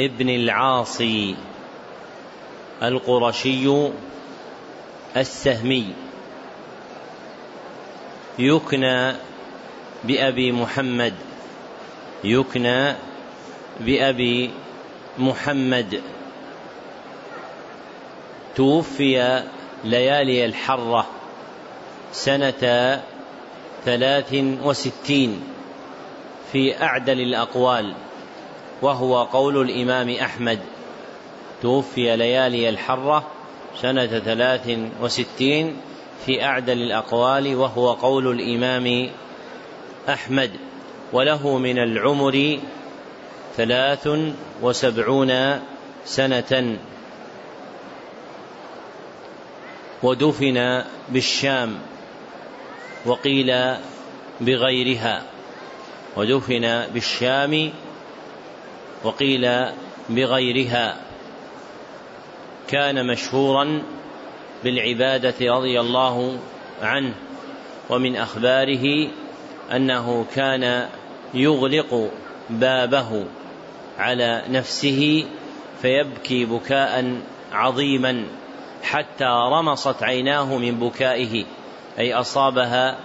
ابن 0.00 0.28
العاصي 0.28 1.36
القرشي 2.82 3.88
السهمي. 5.16 5.86
يكنى 8.38 9.12
بأبي 10.04 10.52
محمد 10.52 11.14
يكنى 12.24 13.07
بأبي 13.80 14.50
محمد. 15.18 16.02
توفي 18.56 19.42
ليالي 19.84 20.44
الحرة 20.44 21.06
سنة 22.12 23.00
ثلاث 23.84 24.34
وستين 24.64 25.40
في 26.52 26.82
أعدل 26.82 27.20
الأقوال 27.20 27.94
وهو 28.82 29.22
قول 29.22 29.70
الإمام 29.70 30.10
أحمد. 30.10 30.58
توفي 31.62 32.16
ليالي 32.16 32.68
الحرة 32.68 33.26
سنة 33.80 34.06
ثلاث 34.06 34.78
وستين 35.00 35.76
في 36.26 36.44
أعدل 36.44 36.82
الأقوال 36.82 37.56
وهو 37.56 37.92
قول 37.92 38.40
الإمام 38.40 39.10
أحمد. 40.08 40.50
وله 41.12 41.58
من 41.58 41.78
العمر 41.78 42.58
ثلاث 43.58 44.08
وسبعون 44.62 45.60
سنة. 46.04 46.78
ودفن 50.02 50.84
بالشام 51.08 51.78
وقيل 53.06 53.76
بغيرها. 54.40 55.22
ودفن 56.16 56.86
بالشام 56.94 57.72
وقيل 59.04 59.66
بغيرها. 60.08 60.96
كان 62.68 63.06
مشهورا 63.06 63.82
بالعبادة 64.64 65.34
رضي 65.40 65.80
الله 65.80 66.38
عنه 66.82 67.14
ومن 67.90 68.16
أخباره 68.16 69.08
أنه 69.72 70.26
كان 70.34 70.88
يغلق 71.34 72.10
بابه. 72.50 73.24
على 73.98 74.44
نفسه 74.48 75.26
فيبكي 75.82 76.44
بكاء 76.44 77.20
عظيما 77.52 78.24
حتى 78.82 79.24
رمصت 79.24 80.02
عيناه 80.02 80.56
من 80.56 80.74
بكائه 80.74 81.44
أي 81.98 82.14
أصابها 82.14 82.98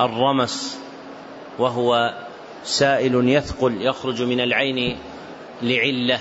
الرمس 0.00 0.80
وهو 1.58 2.14
سائل 2.64 3.28
يثقل 3.28 3.82
يخرج 3.82 4.22
من 4.22 4.40
العين 4.40 4.98
لعلة 5.62 6.20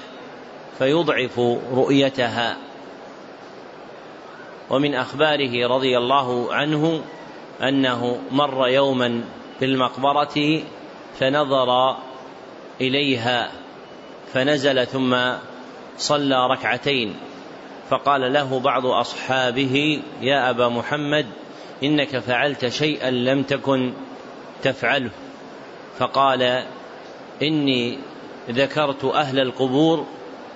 فيضعف 0.77 1.39
رؤيتها. 1.73 2.57
ومن 4.69 4.95
أخباره 4.95 5.67
رضي 5.67 5.97
الله 5.97 6.53
عنه 6.53 7.01
أنه 7.61 8.19
مر 8.31 8.67
يوما 8.67 9.23
في 9.59 9.65
المقبره 9.65 10.61
فنظر 11.19 11.97
إليها. 12.81 13.51
فنزل 14.33 14.87
ثم 14.87 15.17
صلى 15.97 16.47
ركعتين 16.47 17.15
فقال 17.89 18.33
له 18.33 18.59
بعض 18.59 18.85
أصحابه 18.85 20.01
يا 20.21 20.49
أبا 20.49 20.69
محمد 20.69 21.25
إنك 21.83 22.19
فعلت 22.19 22.67
شيئا 22.67 23.11
لم 23.11 23.43
تكن 23.43 23.93
تفعله. 24.63 25.09
فقال 25.99 26.63
إني 27.41 27.99
ذكرت 28.49 29.05
أهل 29.05 29.39
القبور 29.39 30.05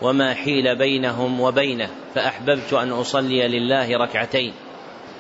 وما 0.02 0.34
حيل 0.34 0.76
بينهم 0.76 1.40
وبينه 1.40 1.90
فأحببت 2.16 2.74
أن 2.74 2.92
أصلي 2.92 3.48
لله 3.48 3.98
ركعتين. 3.98 4.54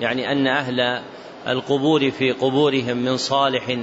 يعني 0.01 0.31
أن 0.31 0.47
أهل 0.47 1.01
القبور 1.47 2.11
في 2.11 2.31
قبورهم 2.31 2.97
من 2.97 3.17
صالح 3.17 3.77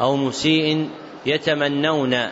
أو 0.00 0.16
مسيء 0.16 0.88
يتمنون 1.26 2.28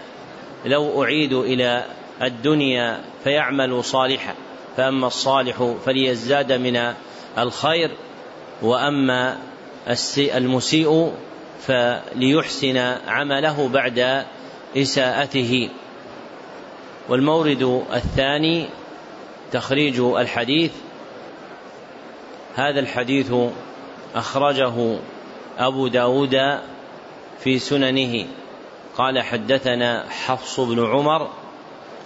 لو 0.64 1.04
أعيدوا 1.04 1.44
إلى 1.44 1.84
الدنيا 2.22 3.00
فيعملوا 3.24 3.82
صالحا 3.82 4.34
فأما 4.76 5.06
الصالح 5.06 5.74
فليزداد 5.84 6.52
من 6.52 6.94
الخير 7.38 7.90
وأما 8.62 9.38
المسيء 10.18 11.12
فليحسن 11.66 12.76
عمله 13.06 13.68
بعد 13.68 14.24
إساءته. 14.76 15.68
والمورد 17.08 17.82
الثاني 17.92 18.66
تخريج 19.52 20.00
الحديث 20.00 20.72
هذا 22.54 22.80
الحديث 22.80 23.32
أخرجه 24.14 24.96
أبو 25.58 25.88
داود 25.88 26.36
في 27.44 27.58
سننه. 27.58 28.26
قال 28.96 29.22
حدثنا 29.22 30.06
حفص 30.10 30.60
بن 30.60 30.86
عمر 30.86 31.30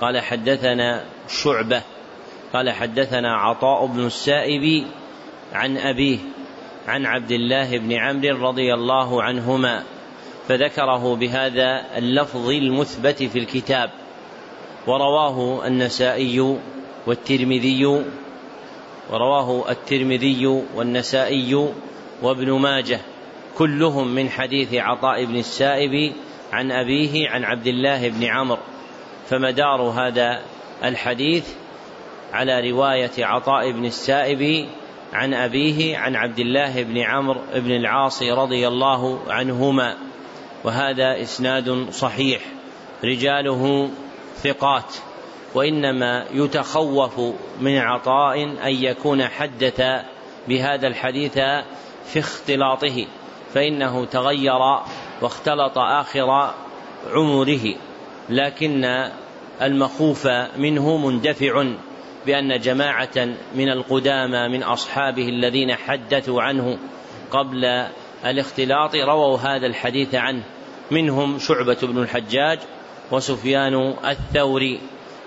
قال 0.00 0.20
حدثنا 0.20 1.04
شعبة 1.28 1.82
قال 2.52 2.70
حدثنا 2.70 3.36
عطاء 3.36 3.86
بن 3.86 4.06
السائب 4.06 4.86
عن 5.52 5.78
أبيه 5.78 6.18
عن 6.88 7.06
عبد 7.06 7.32
الله 7.32 7.78
بن 7.78 7.92
عمرو 7.92 8.48
رضي 8.48 8.74
الله 8.74 9.22
عنهما 9.22 9.82
فذكره 10.48 11.16
بهذا 11.16 11.84
اللفظ 11.96 12.48
المثبت 12.48 13.22
في 13.22 13.38
الكتاب 13.38 13.90
ورواه 14.86 15.66
النسائي 15.66 16.58
والترمذي 17.06 18.04
ورواه 19.10 19.70
الترمذي 19.70 20.46
والنسائي 20.74 21.68
وابن 22.22 22.52
ماجه 22.52 23.00
كلهم 23.58 24.08
من 24.08 24.30
حديث 24.30 24.74
عطاء 24.74 25.24
بن 25.24 25.36
السائب 25.36 26.12
عن 26.54 26.72
أبيه 26.72 27.28
عن 27.28 27.44
عبد 27.44 27.66
الله 27.66 28.08
بن 28.08 28.24
عمرو 28.24 28.62
فمدار 29.28 29.82
هذا 29.82 30.42
الحديث 30.84 31.48
على 32.32 32.70
رواية 32.70 33.10
عطاء 33.18 33.72
بن 33.72 33.84
السائب 33.84 34.68
عن 35.12 35.34
أبيه 35.34 35.98
عن 35.98 36.16
عبد 36.16 36.38
الله 36.38 36.82
بن 36.82 36.98
عمرو 36.98 37.40
بن 37.54 37.70
العاص 37.70 38.22
رضي 38.22 38.68
الله 38.68 39.18
عنهما. 39.28 39.96
وهذا 40.64 41.22
إسناد 41.22 41.90
صحيح. 41.90 42.40
رجاله 43.04 43.90
ثقات. 44.36 44.94
وإنما 45.54 46.26
يتخوف 46.32 47.20
من 47.60 47.78
عطاء 47.78 48.42
أن 48.42 48.74
يكون 48.84 49.24
حدث 49.24 49.82
بهذا 50.48 50.86
الحديث 50.86 51.34
في 52.06 52.18
اختلاطه 52.18 53.06
فإنه 53.54 54.04
تغير 54.04 54.78
واختلط 55.22 55.78
آخر 55.78 56.50
عمره 57.12 57.74
لكن 58.28 59.10
المخوف 59.62 60.26
منه 60.56 60.96
مندفع 60.96 61.64
بأن 62.26 62.60
جماعة 62.60 63.28
من 63.54 63.68
القدامى 63.68 64.48
من 64.48 64.62
أصحابه 64.62 65.28
الذين 65.28 65.74
حدثوا 65.74 66.42
عنه 66.42 66.78
قبل 67.30 67.64
الاختلاط 68.24 68.94
رووا 68.94 69.38
هذا 69.38 69.66
الحديث 69.66 70.14
عنه. 70.14 70.42
منهم 70.90 71.38
شعبة 71.38 71.78
بن 71.82 72.02
الحجاج 72.02 72.58
وسفيان 73.10 73.94
الثوري. 74.04 74.80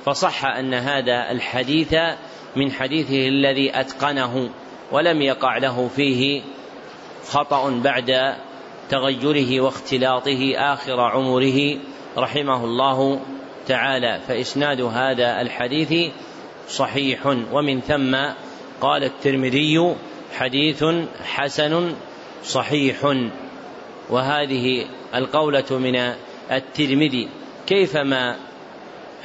فصح 0.05 0.45
أن 0.45 0.73
هذا 0.73 1.31
الحديث 1.31 1.95
من 2.55 2.71
حديثه 2.71 3.27
الذي 3.27 3.79
أتقنه 3.79 4.49
ولم 4.91 5.21
يقع 5.21 5.57
له 5.57 5.87
فيه 5.95 6.41
خطأ 7.29 7.69
بعد 7.69 8.35
تغيره 8.89 9.61
واختلاطه 9.61 10.53
آخر 10.55 10.99
عمره 10.99 11.77
رحمه 12.17 12.63
الله 12.63 13.19
تعالى. 13.67 14.19
فإسناد 14.27 14.81
هذا 14.81 15.41
الحديث 15.41 16.11
صحيح. 16.69 17.25
ومن 17.51 17.81
ثم 17.81 18.15
قال 18.81 19.03
الترمذي 19.03 19.95
حديث 20.37 20.83
حسن 21.23 21.95
صحيح. 22.43 23.15
وهذه 24.09 24.85
القولة 25.15 25.65
من 25.71 26.13
الترمذي. 26.51 27.29
كيفما 27.67 28.37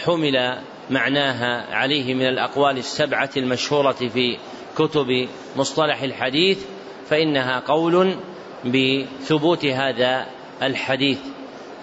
حمل 0.05 0.59
معناها 0.91 1.75
عليه 1.75 2.15
من 2.15 2.27
الأقوال 2.27 2.79
السبعة 2.79 3.31
المشهورة 3.37 3.93
في 3.93 4.39
كتب 4.77 5.29
مصطلح 5.57 6.03
الحديث 6.03 6.65
فإنها 7.09 7.61
قول 7.61 8.17
بثبوت 8.65 9.65
هذا 9.67 10.27
الحديث. 10.63 11.19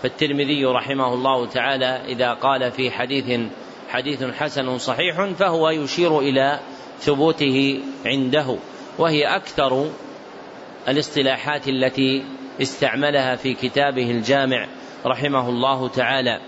فالترمذي 0.04 0.66
رحمه 0.66 1.14
الله 1.14 1.46
تعالى 1.46 2.02
إذا 2.08 2.34
قال 2.34 2.72
في 2.72 2.92
حديث 2.92 3.40
حديث 3.90 4.24
حسن 4.24 4.78
صحيح 4.78 5.26
فهو 5.26 5.70
يشير 5.70 6.20
إلى 6.20 6.60
ثبوته 7.00 7.80
عنده. 8.06 8.56
وهي 8.98 9.26
أكثر 9.36 9.90
الاصطلاحات 10.88 11.68
التي 11.68 12.24
استعملها 12.62 13.36
في 13.36 13.54
كتابه 13.54 14.12
الجامع 14.12 14.68
رحمه 15.06 15.50
الله 15.50 15.88
تعالى. 15.88 16.40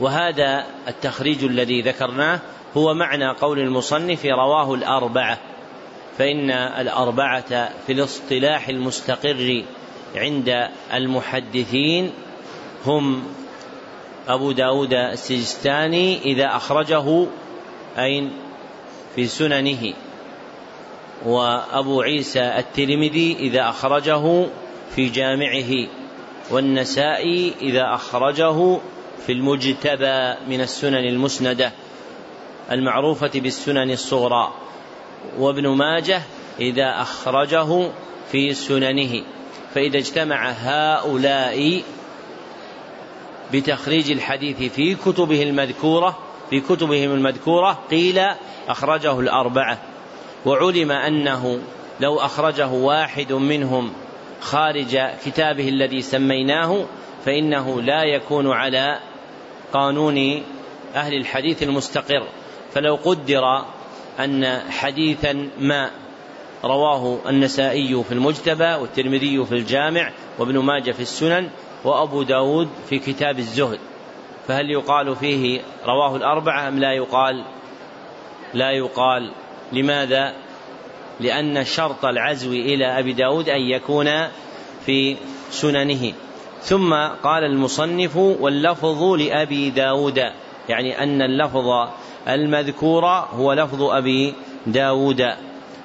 وهذا 0.00 0.66
التخريج 0.88 1.44
الذي 1.44 1.82
ذكرناه 1.82 2.40
هو 2.76 2.94
معنى 2.94 3.28
قول 3.28 3.58
المصنف 3.58 4.26
رواه 4.26 4.74
الأربعة. 4.74 5.38
فإن 6.18 6.50
الأربعة 6.50 7.70
في 7.86 7.92
الاصطلاح 7.92 8.68
المستقر 8.68 9.64
عند 10.16 10.68
المحدثين 10.94 12.10
هم 12.86 13.22
أبو 14.28 14.52
داود 14.52 14.92
السجستاني 14.92 16.22
إذا 16.22 16.56
أخرجه 16.56 17.26
أين؟ 17.98 18.32
في 19.14 19.26
سننه. 19.26 19.94
وأبو 21.24 22.02
عيسى 22.02 22.40
الترمذي 22.40 23.36
إذا 23.40 23.68
أخرجه 23.68 24.46
في 24.96 25.08
جامعه. 25.08 25.88
والنسائي 26.50 27.54
إذا 27.60 27.94
أخرجه 27.94 28.78
في 29.26 29.32
المجتبى 29.32 30.34
من 30.48 30.60
السنن 30.60 31.08
المسندة 31.08 31.72
المعروفة 32.70 33.30
بالسنن 33.34 33.90
الصغرى. 33.90 34.52
وابن 35.38 35.68
ماجه 35.68 36.22
إذا 36.60 37.00
أخرجه 37.00 37.90
في 38.32 38.54
سننه 38.54 39.22
فإذا 39.74 39.98
اجتمع 39.98 40.50
هؤلاء 40.50 41.82
بتخريج 43.52 44.10
الحديث 44.10 44.72
في 44.72 44.94
كتبه 44.94 45.42
المذكورة 45.42 46.18
في 46.52 46.60
كتبهم 46.60 47.12
المذكورة 47.12 47.78
قيل 47.90 48.20
أخرجه 48.68 49.20
الأربعة. 49.20 49.78
وعلم 50.46 50.92
أنه 50.92 51.60
لو 52.00 52.16
أخرجه 52.16 52.68
واحد 52.68 53.32
منهم 53.32 53.92
خارج 54.40 54.98
كتابه 55.24 55.68
الذي 55.68 56.02
سميناه 56.02 56.84
فإنه 57.24 57.82
لا 57.82 58.02
يكون 58.04 58.52
على 58.52 58.98
قانون 59.72 60.42
أهل 60.94 61.14
الحديث 61.14 61.62
المستقر. 61.62 62.26
فلو 62.74 62.94
قدر 62.94 63.64
أن 64.20 64.60
حديثا 64.70 65.48
ما 65.58 65.90
رواه 66.64 67.18
النسائي 67.28 68.04
في 68.04 68.12
المجتبى 68.12 68.74
والترمذي 68.74 69.44
في 69.44 69.52
الجامع 69.52 70.12
وابن 70.38 70.58
ماجه 70.58 70.92
في 70.92 71.00
السنن 71.00 71.48
وأبو 71.84 72.22
داود 72.22 72.68
في 72.88 72.98
كتاب 72.98 73.38
الزهد. 73.38 73.78
فهل 74.48 74.70
يقال 74.70 75.16
فيه 75.16 75.60
رواه 75.86 76.16
الأربعة 76.16 76.68
أم 76.68 76.78
لا 76.78 76.92
يقال؟ 76.92 77.44
لا 78.54 78.70
يقال. 78.70 79.32
لماذا؟ 79.72 80.34
لأن 81.20 81.64
شرط 81.64 82.04
العزو 82.04 82.52
إلى 82.52 82.98
أبي 82.98 83.12
داود 83.12 83.48
أن 83.48 83.60
يكون 83.60 84.28
في 84.86 85.16
سننه. 85.50 86.12
ثم 86.62 86.94
قال 87.22 87.44
المصنف 87.44 88.16
واللفظ 88.16 89.02
لأبي 89.02 89.70
داود 89.70 90.18
يعني 90.68 91.02
أن 91.02 91.22
اللفظ 91.22 91.88
المذكور 92.28 93.04
هو 93.06 93.52
لفظ 93.52 93.82
أبي 93.82 94.34
داود 94.66 95.26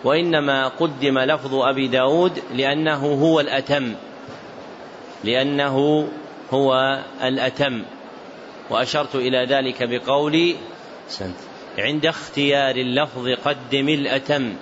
وإنما 0.03 0.67
قدم 0.67 1.19
لفظ 1.19 1.55
أبي 1.55 1.87
داود 1.87 2.43
لأنه 2.53 3.05
هو 3.05 3.39
الأتم 3.39 3.93
لأنه 5.23 6.07
هو 6.51 6.99
الأتم 7.23 7.83
وأشرت 8.69 9.15
إلى 9.15 9.45
ذلك 9.45 9.83
بقولي 9.83 10.55
عند 11.77 12.05
اختيار 12.05 12.75
اللفظ 12.75 13.27
قدم 13.45 13.89
الأتم 13.89 14.53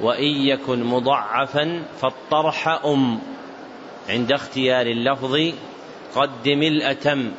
وإن 0.00 0.46
يكن 0.48 0.84
مضعفا 0.84 1.82
فالطرح 2.00 2.68
أم 2.84 3.18
عند 4.08 4.32
اختيار 4.32 4.86
اللفظ 4.86 5.38
قدم 6.14 6.62
الأتم 6.62 7.32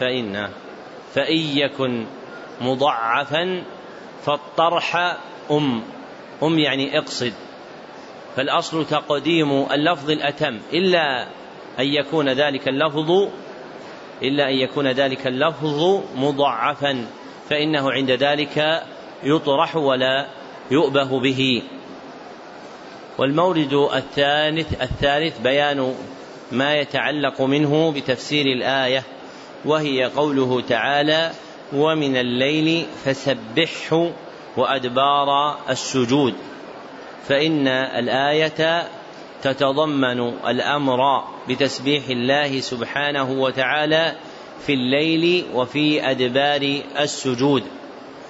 فإن 0.00 0.48
فإن 1.14 1.36
يكن 1.36 2.06
مضعفا 2.60 3.62
فالطرح 4.24 5.16
أم. 5.50 5.82
أم 6.42 6.58
يعني 6.58 6.98
اقصد. 6.98 7.32
فالأصل 8.36 8.86
تقديم 8.86 9.50
اللفظ 9.72 10.10
الأتم. 10.10 10.58
إلا 10.72 11.22
أن 11.78 11.86
يكون 11.86 12.28
ذلك 12.28 12.68
اللفظ 12.68 13.10
إلا 14.22 14.48
أن 14.48 14.54
يكون 14.54 14.86
ذلك 14.88 15.26
اللفظ 15.26 16.00
مضعفا 16.16 17.06
فإنه 17.50 17.92
عند 17.92 18.10
ذلك 18.10 18.82
يطرح 19.22 19.76
ولا 19.76 20.26
يؤبه 20.70 21.20
به. 21.20 21.62
والمورد 23.18 23.72
الثالث 23.94 24.82
الثالث 24.82 25.40
بيان 25.40 25.94
ما 26.52 26.74
يتعلق 26.76 27.42
منه 27.42 27.92
بتفسير 27.92 28.46
الآية. 28.46 29.02
وهي 29.64 30.04
قوله 30.04 30.60
تعالى 30.60 31.30
ومن 31.72 32.16
الليل 32.16 32.86
فسبحه 33.04 34.10
وأدبار 34.56 35.58
السجود 35.70 36.34
فإن 37.28 37.68
الآية 37.68 38.88
تتضمن 39.42 40.20
الأمر 40.46 41.24
بتسبيح 41.48 42.08
الله 42.08 42.60
سبحانه 42.60 43.30
وتعالى 43.30 44.14
في 44.66 44.72
الليل 44.72 45.44
وفي 45.54 46.10
أدبار 46.10 46.80
السجود. 46.98 47.62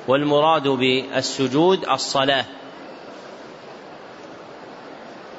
والمراد 0.09 0.69
بالسجود 0.69 1.89
الصلاة. 1.89 2.45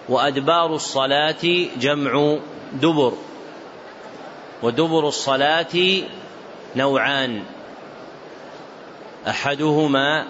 وأدبار 0.09 0.75
الصلاة 0.75 1.67
جمع 1.79 2.37
دبر. 2.73 3.13
ودبر 4.63 5.07
الصلاة 5.07 6.03
نوعان. 6.75 7.43
أحدهما 9.27 10.25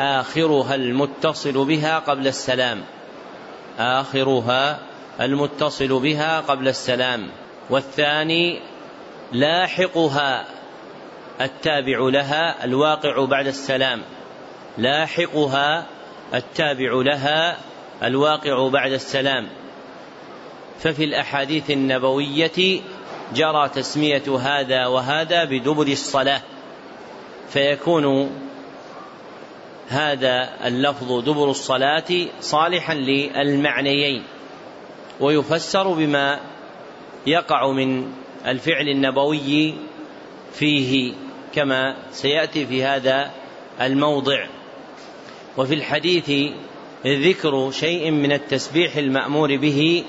آخرها 0.00 0.74
المتصل 0.74 1.64
بها 1.64 1.98
قبل 1.98 2.26
السلام. 2.26 2.84
آخرها 3.78 4.78
المتصل 5.20 6.00
بها 6.00 6.40
قبل 6.40 6.68
السلام. 6.68 7.28
والثاني 7.70 8.60
لاحقها 9.32 10.44
التابع 11.40 11.98
لها 11.98 12.64
الواقع 12.64 13.24
بعد 13.24 13.46
السلام. 13.46 14.02
لاحقها 14.78 15.86
التابع 16.34 16.92
لها 16.92 17.56
الواقع 18.02 18.68
بعد 18.68 18.92
السلام. 18.92 19.48
ففي 20.80 21.04
الأحاديث 21.04 21.70
النبوية 21.70 22.80
جرى 23.34 23.68
تسمية 23.68 24.38
هذا 24.38 24.86
وهذا 24.86 25.44
بدبر 25.44 25.86
الصلاة. 25.86 26.42
فيكون 27.48 28.30
هذا 29.88 30.50
اللفظ 30.64 31.24
دبر 31.24 31.50
الصلاة 31.50 32.26
صالحا 32.40 32.94
للمعنيين. 32.94 34.22
ويفسر 35.20 35.92
بما 35.92 36.40
يقع 37.26 37.70
من 37.72 38.12
الفعل 38.46 38.88
النبوي 38.88 39.74
فيه 40.52 41.12
كما 41.54 41.96
سيأتي 42.10 42.66
في 42.66 42.84
هذا 42.84 43.30
الموضع. 43.80 44.46
وفي 45.56 45.74
الحديث 45.74 46.52
ذكر 47.06 47.70
شيء 47.70 48.10
من 48.10 48.32
التسبيح 48.32 48.96
المأمور 48.96 49.56
به 49.56 50.04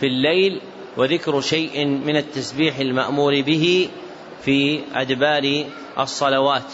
في 0.00 0.06
الليل 0.06 0.60
وذكر 0.96 1.40
شيء 1.40 1.86
من 1.86 2.16
التسبيح 2.16 2.78
المأمور 2.78 3.40
به 3.40 3.88
في 4.42 4.80
أدبار 4.94 5.64
الصلوات. 5.98 6.72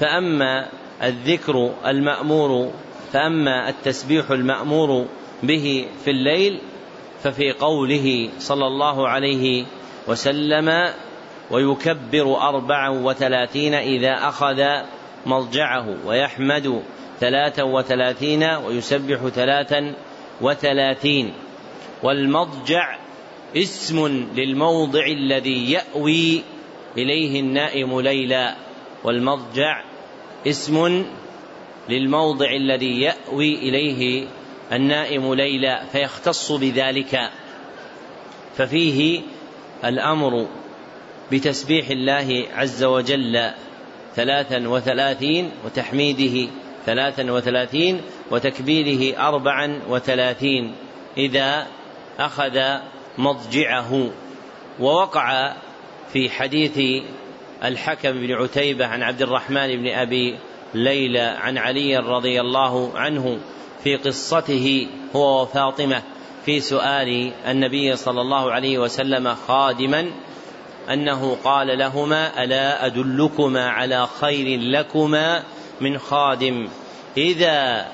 فأما 0.00 0.68
الذكر 1.02 1.74
المأمور 1.86 2.72
فأما 3.12 3.68
التسبيح 3.68 4.30
المأمور 4.30 5.06
به 5.42 5.86
في 6.04 6.10
الليل 6.10 6.60
ففي 7.22 7.52
قوله 7.52 8.28
صلى 8.38 8.66
الله 8.66 9.08
عليه 9.08 9.64
وسلم 10.08 10.92
ويكبر 11.50 12.40
أربعا 12.40 12.88
وثلاثين 12.88 13.74
إذا 13.74 14.12
أخذ 14.28 14.62
مضجعه 15.26 15.96
ويحمد 16.06 16.82
ثلاثا 17.20 17.62
وثلاثين 17.62 18.42
ويسبح 18.42 19.16
ثلاثا 19.16 19.94
وثلاثين. 20.40 21.32
والمضجع 22.02 23.05
اسم 23.56 24.28
للموضع 24.36 25.06
الذي 25.06 25.72
يأوي 25.72 26.42
إليه 26.98 27.40
النائم 27.40 28.00
ليلا 28.00 28.56
والمضجع 29.04 29.84
اسم 30.46 31.06
للموضع 31.88 32.52
الذي 32.52 33.00
يأوي 33.00 33.54
إليه 33.54 34.26
النائم 34.72 35.34
ليلا 35.34 35.84
فيختص 35.84 36.52
بذلك. 36.52 37.30
ففيه 38.56 39.20
الأمر 39.84 40.46
بتسبيح 41.32 41.88
الله 41.88 42.44
عز 42.54 42.84
وجل 42.84 43.50
ثلاثا 44.16 44.68
وثلاثين 44.68 45.50
وتحميده 45.64 46.50
ثلاثا 46.86 47.32
وثلاثين 47.32 48.00
وتكبيره 48.30 49.28
أربعا 49.28 49.82
وثلاثين. 49.88 50.74
إذا 51.18 51.66
أخذ 52.18 52.78
مضجعه 53.18 54.10
ووقع 54.80 55.52
في 56.12 56.30
حديث 56.30 57.04
الحكم 57.64 58.12
بن 58.12 58.32
عتيبة 58.32 58.86
عن 58.86 59.02
عبد 59.02 59.22
الرحمن 59.22 59.76
بن 59.76 59.88
أبي 59.88 60.38
ليلى 60.74 61.20
عن 61.20 61.58
علي 61.58 61.96
رضي 61.96 62.40
الله 62.40 62.98
عنه 62.98 63.38
في 63.84 63.96
قصته 63.96 64.88
هو 65.16 65.42
وفاطمة 65.42 66.02
في 66.44 66.60
سؤال 66.60 67.32
النبي 67.46 67.96
صلى 67.96 68.20
الله 68.20 68.52
عليه 68.52 68.78
وسلم 68.78 69.34
خادما 69.48 70.10
أنه 70.92 71.36
قال 71.44 71.78
لهما 71.78 72.44
ألا 72.44 72.86
أدلكما 72.86 73.68
على 73.68 74.06
خير 74.20 74.60
لكما 74.60 75.42
من 75.80 75.98
خادم؟ 75.98 76.68
إذا 77.16 77.86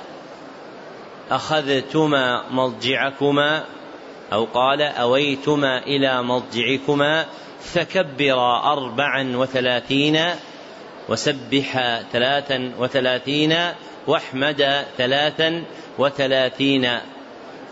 أخذتما 1.31 2.45
مضجعكما 2.51 3.65
أو 4.33 4.45
قال 4.45 4.83
أويتما 4.83 5.79
إلى 5.79 6.23
مضجعكما 6.23 7.27
فكبرا 7.61 8.73
أربعا 8.73 9.37
وثلاثين 9.37 10.21
وسبحا 11.09 12.03
ثلاثا 12.13 12.73
وثلاثين 12.79 13.57
واحمد 14.07 14.85
ثلاثا 14.99 15.65
وثلاثين 15.99 16.99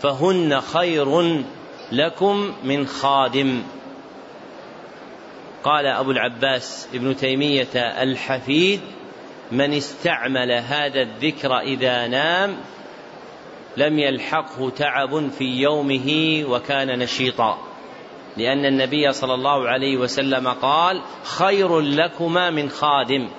فهن 0.01 0.61
خير 0.61 1.41
لكم 1.91 2.53
من 2.63 2.87
خادم. 2.87 3.63
قال 5.63 5.85
أبو 5.85 6.11
العباس 6.11 6.87
ابن 6.93 7.15
تيمية 7.15 7.75
الحفيد 7.75 8.81
من 9.51 9.73
استعمل 9.73 10.51
هذا 10.51 11.01
الذكر 11.01 11.59
إذا 11.59 12.07
نام 12.07 12.57
لم 13.77 13.99
يلحقه 13.99 14.69
تعب 14.69 15.29
في 15.29 15.45
يومه 15.45 16.43
وكان 16.49 16.99
نشيطا. 16.99 17.57
لأن 18.37 18.65
النبي 18.65 19.11
صلى 19.11 19.33
الله 19.33 19.69
عليه 19.69 19.97
وسلم 19.97 20.47
قال 20.47 21.01
خير 21.23 21.79
لكما 21.79 22.49
من 22.49 22.69
خادم. 22.69 23.29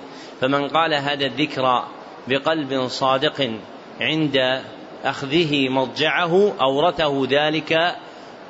فمن 0.41 0.67
قال 0.67 0.93
هذا 0.93 1.25
الذكر 1.25 1.83
بقلب 2.27 2.87
صادق 2.87 3.51
عند 4.01 4.61
أخذه 5.03 5.69
مضجعه 5.69 6.53
أورثه 6.61 7.27
ذلك 7.29 7.95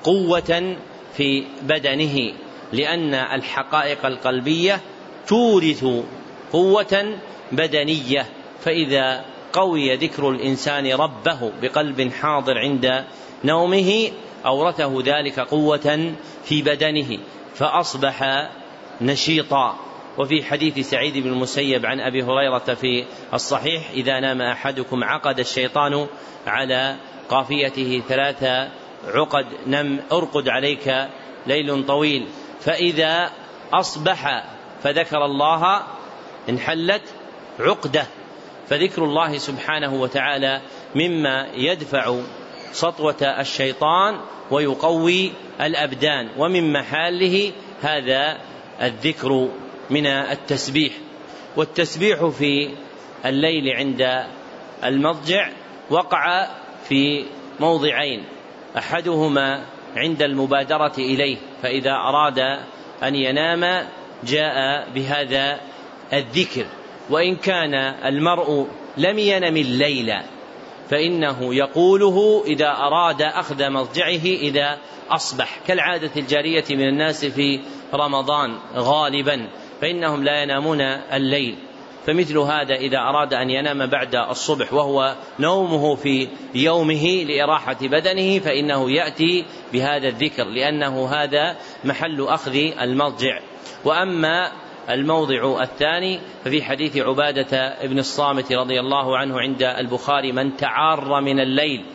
قوة 0.04 0.76
في 1.18 1.46
بدنه. 1.62 2.34
لأن 2.74 3.14
الحقائق 3.14 4.06
القلبية 4.06 4.82
تورث 5.28 5.86
قوة 6.52 7.18
بدنية. 7.52 8.26
فإذا 8.60 9.33
قوي 9.54 9.96
ذكر 9.96 10.30
الإنسان 10.30 10.92
ربه 10.92 11.52
بقلب 11.62 12.12
حاضر 12.12 12.58
عند 12.58 13.06
نومه 13.44 14.12
أورثه 14.46 15.02
ذلك 15.06 15.40
قوة 15.40 16.14
في 16.44 16.62
بدنه 16.62 17.18
فأصبح 17.56 18.50
نشيطا. 19.02 19.76
وفي 20.18 20.44
حديث 20.44 20.90
سعيد 20.90 21.18
بن 21.18 21.30
المسيب 21.30 21.86
عن 21.86 22.00
أبي 22.00 22.24
هريرة 22.24 22.74
في 22.74 23.06
الصحيح 23.34 23.90
إذا 23.90 24.20
نام 24.20 24.42
أحدكم 24.42 25.04
عقد 25.04 25.40
الشيطان 25.40 26.08
على 26.48 26.96
قافيته 27.30 28.02
ثلاث 28.08 28.44
عقد 29.08 29.46
نم 29.68 30.00
أرقد 30.12 30.50
عليك 30.50 31.08
ليل 31.48 31.86
طويل. 31.86 32.28
فإذا 32.62 33.32
أصبح 33.74 34.44
فذكر 34.84 35.26
الله 35.26 35.84
انحلت 36.50 37.02
عقدة. 37.60 38.08
فذكر 38.70 39.04
الله 39.04 39.38
سبحانه 39.38 39.94
وتعالى 39.94 40.62
مما 40.96 41.48
يدفع 41.56 42.16
سطوة 42.72 43.22
الشيطان 43.22 44.20
ويقوي 44.52 45.32
الأبدان 45.62 46.30
ومن 46.38 46.74
محاله 46.74 47.52
هذا 47.82 48.38
الذكر 48.82 49.50
من 49.90 50.08
التسبيح. 50.08 50.94
والتسبيح 51.58 52.26
في 52.26 52.70
الليل 53.26 53.76
عند 53.76 54.26
المضجع 54.84 55.50
وقع 55.90 56.48
في 56.90 57.26
موضعين 57.60 58.24
أحدهما 58.78 59.66
عند 59.96 60.22
المبادرة 60.22 60.94
إليه 60.98 61.38
فإذا 61.62 61.92
أراد 61.92 62.40
أن 63.04 63.16
ينام 63.16 63.88
جاء 64.24 64.88
بهذا 64.96 65.60
الذكر. 66.14 66.66
وإن 67.10 67.36
كان 67.36 67.74
المرء 68.06 68.68
لم 68.98 69.20
ينم 69.20 69.58
الليل 69.58 70.14
فإنه 70.90 71.56
يقوله 71.56 72.44
إذا 72.46 72.70
أراد 72.70 73.22
أخذ 73.22 73.70
مضجعه 73.70 74.26
إذا 74.26 74.78
أصبح 75.10 75.60
كالعادة 75.68 76.12
الجارية 76.18 76.66
من 76.70 76.88
الناس 76.88 77.26
في 77.26 77.60
رمضان 77.94 78.58
غالبا 78.76 79.50
فإنهم 79.82 80.24
لا 80.24 80.44
ينامون 80.44 80.82
الليل. 80.82 81.58
فمثل 82.08 82.38
هذا 82.38 82.76
إذا 82.76 82.98
أراد 82.98 83.34
أن 83.34 83.50
ينام 83.50 83.86
بعد 83.86 84.16
الصبح 84.16 84.74
وهو 84.74 85.16
نومه 85.40 85.96
في 85.96 86.28
يومه 86.56 87.24
لإراحة 87.28 87.78
بدنه 87.82 88.40
فإنه 88.40 88.92
يأتي 88.92 89.46
بهذا 89.74 90.08
الذكر 90.08 90.44
لأنه 90.44 91.08
هذا 91.08 91.56
محل 91.84 92.22
أخذ 92.22 92.56
المضجع 92.82 93.40
وأما 93.86 94.52
الموضع 94.90 95.62
الثاني 95.64 96.20
ففي 96.46 96.64
حديث 96.64 96.98
عبادة 96.98 97.58
ابن 97.58 98.00
الصامت 98.00 98.54
رضي 98.54 98.80
الله 98.80 99.18
عنه 99.18 99.40
عند 99.40 99.64
البخاري 99.64 100.32
من 100.32 100.58
تعار 100.58 101.22
من 101.22 101.40
الليل 101.40 101.86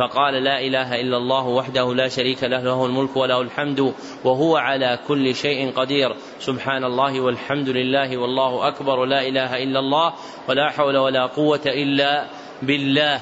فقال 0.00 0.34
لا 0.34 0.60
إله 0.60 1.00
إلا 1.00 1.16
الله 1.16 1.46
وحده 1.46 1.94
لا 1.94 2.08
شريك 2.08 2.44
له 2.44 2.62
له 2.62 2.86
الملك 2.86 3.16
وله 3.16 3.40
الحمد 3.40 3.94
وهو 4.24 4.56
على 4.56 4.98
كل 5.08 5.34
شيء 5.34 5.72
قدير. 5.72 6.16
سبحان 6.38 6.84
الله 6.84 7.20
والحمد 7.20 7.68
لله 7.68 8.16
والله 8.16 8.68
أكبر 8.68 9.04
لا 9.04 9.28
إله 9.28 9.62
إلا 9.62 9.78
الله 9.78 10.12
ولا 10.48 10.70
حول 10.70 10.96
ولا 10.96 11.26
قوة 11.26 11.60
إلا 11.66 12.26
بالله. 12.62 13.20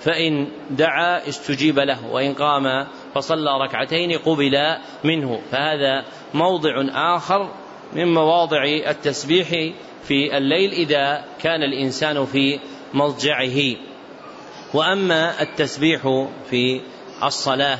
فإن 0.00 0.48
دعا 0.70 1.28
استجيب 1.28 1.78
له 1.78 2.06
وإن 2.12 2.34
قام 2.34 2.86
فصلى 3.14 3.50
ركعتين 3.64 4.18
قبل 4.18 4.76
منه. 5.04 5.40
فهذا 5.50 6.04
موضع 6.34 6.84
آخر 7.16 7.48
من 7.92 8.14
مواضع 8.14 8.64
التسبيح 8.64 9.48
في 10.02 10.36
الليل 10.36 10.72
إذا 10.72 11.24
كان 11.42 11.62
الإنسان 11.62 12.26
في 12.26 12.58
مضجعه. 12.94 13.76
وأما 14.74 15.42
التسبيح 15.42 16.26
في 16.50 16.80
الصلاة 17.22 17.78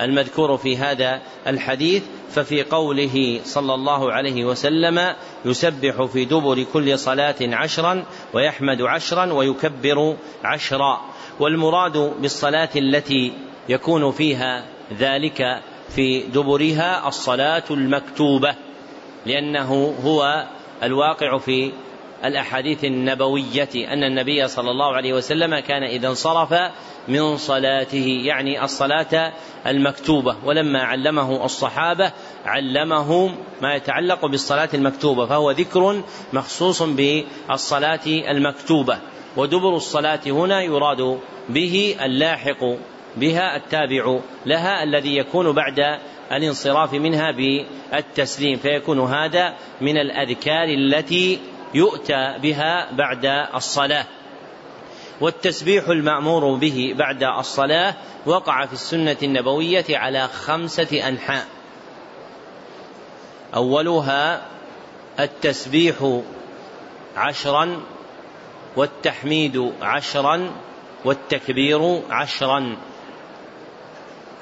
المذكور 0.00 0.56
في 0.56 0.76
هذا 0.76 1.20
الحديث 1.46 2.02
ففي 2.30 2.62
قوله 2.62 3.40
صلى 3.44 3.74
الله 3.74 4.12
عليه 4.12 4.44
وسلم 4.44 5.14
يسبح 5.44 6.04
في 6.04 6.24
دبر 6.24 6.62
كل 6.62 6.98
صلاة 6.98 7.34
عشرا 7.40 8.04
ويحمد 8.34 8.82
عشرا 8.82 9.32
ويكبر 9.32 10.16
عشرا. 10.44 11.00
والمراد 11.40 12.14
بالصلاة 12.20 12.70
التي 12.76 13.32
يكون 13.68 14.12
فيها 14.12 14.64
ذلك 14.98 15.62
في 15.88 16.20
دبرها 16.20 17.08
الصلاة 17.08 17.64
المكتوبة. 17.70 18.54
لأنه 19.26 19.94
هو 20.04 20.46
الواقع 20.82 21.38
في 21.38 21.72
الأحاديث 22.24 22.84
النبوية 22.84 23.68
أن 23.74 24.04
النبي 24.04 24.48
صلى 24.48 24.70
الله 24.70 24.96
عليه 24.96 25.12
وسلم 25.12 25.58
كان 25.58 25.82
إذا 25.82 26.08
انصرف 26.08 26.54
من 27.08 27.36
صلاته 27.36 28.20
يعني 28.24 28.64
الصلاة 28.64 29.32
المكتوبة. 29.66 30.36
ولما 30.44 30.82
علمه 30.82 31.44
الصحابة 31.44 32.12
علمهم 32.44 33.36
ما 33.62 33.74
يتعلق 33.74 34.26
بالصلاة 34.26 34.68
المكتوبة 34.74 35.26
فهو 35.26 35.50
ذكر 35.50 36.02
مخصوص 36.32 36.82
بالصلاة 36.82 38.06
المكتوبة. 38.06 38.98
ودبر 39.36 39.76
الصلاة 39.76 40.20
هنا 40.26 40.62
يراد 40.62 41.18
به 41.48 41.96
اللاحق 42.02 42.64
بها 43.16 43.56
التابع 43.56 44.18
لها 44.46 44.82
الذي 44.82 45.16
يكون 45.16 45.52
بعد 45.52 45.98
الانصراف 46.32 46.92
منها 46.92 47.30
بالتسليم 47.30 48.58
فيكون 48.58 49.00
هذا 49.00 49.54
من 49.80 49.96
الأذكار 49.96 50.64
التي 50.64 51.38
يؤتى 51.74 52.38
بها 52.42 52.92
بعد 52.92 53.26
الصلاة. 53.54 54.04
والتسبيح 55.20 55.88
المأمور 55.88 56.54
به 56.54 56.94
بعد 56.98 57.22
الصلاة 57.22 57.94
وقع 58.26 58.66
في 58.66 58.72
السنة 58.72 59.16
النبوية 59.22 59.84
على 59.90 60.28
خمسة 60.28 61.08
أنحاء. 61.08 61.46
أولها 63.54 64.46
التسبيح 65.20 66.20
عشرا 67.16 67.80
والتحميد 68.76 69.72
عشرا 69.82 70.50
والتكبير 71.04 72.02
عشرا. 72.10 72.76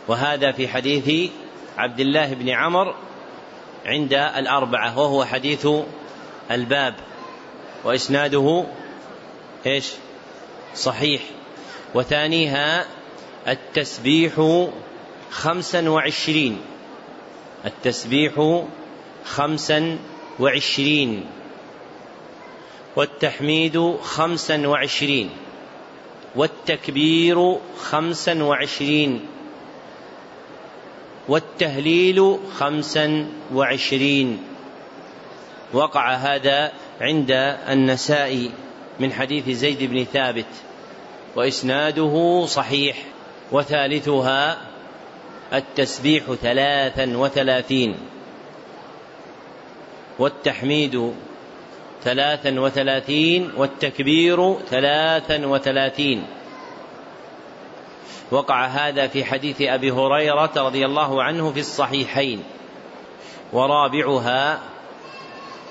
وهذا 0.09 0.53
في 0.53 0.68
حديث 0.68 1.31
عبد 1.78 2.00
الله 2.00 2.34
بن 2.34 2.48
عمر 2.48 2.94
عند 3.86 4.12
الأربعة 4.12 4.98
وهو 4.98 5.24
حديث 5.24 5.68
الباب 6.50 6.94
وإسناده 7.84 8.64
إيش؟ 9.66 9.90
صحيح. 10.74 11.22
وثانيها 11.94 12.84
التسبيح 13.48 14.66
خمسا 15.30 15.88
وعشرين. 15.88 16.60
التسبيح 17.66 18.62
خمسا 19.24 19.98
وعشرين. 20.40 21.26
والتحميد 22.96 23.96
خمسا 24.02 24.66
وعشرين. 24.66 25.30
والتكبير 26.36 27.56
خمسا 27.80 28.42
وعشرين. 28.42 29.26
والتهليل 31.28 32.38
خمسا 32.54 33.26
وعشرين. 33.54 34.38
وقع 35.72 36.14
هذا 36.14 36.72
عند 37.00 37.30
النسائي 37.68 38.50
من 39.00 39.12
حديث 39.12 39.48
زيد 39.48 39.82
بن 39.82 40.04
ثابت 40.04 40.46
وإسناده 41.36 42.44
صحيح 42.46 42.96
وثالثها 43.52 44.58
التسبيح 45.52 46.24
ثلاثا 46.42 47.16
وثلاثين. 47.16 47.94
والتحميد 50.18 51.12
ثلاثا 52.04 52.60
وثلاثين 52.60 53.50
والتكبير 53.56 54.54
ثلاثا 54.70 55.46
وثلاثين. 55.46 56.22
وقع 58.30 58.66
هذا 58.66 59.06
في 59.06 59.24
حديث 59.24 59.62
أبي 59.62 59.90
هريرة 59.90 60.52
رضي 60.56 60.84
الله 60.86 61.22
عنه 61.22 61.52
في 61.52 61.60
الصحيحين 61.60 62.44
ورابعها 63.52 64.60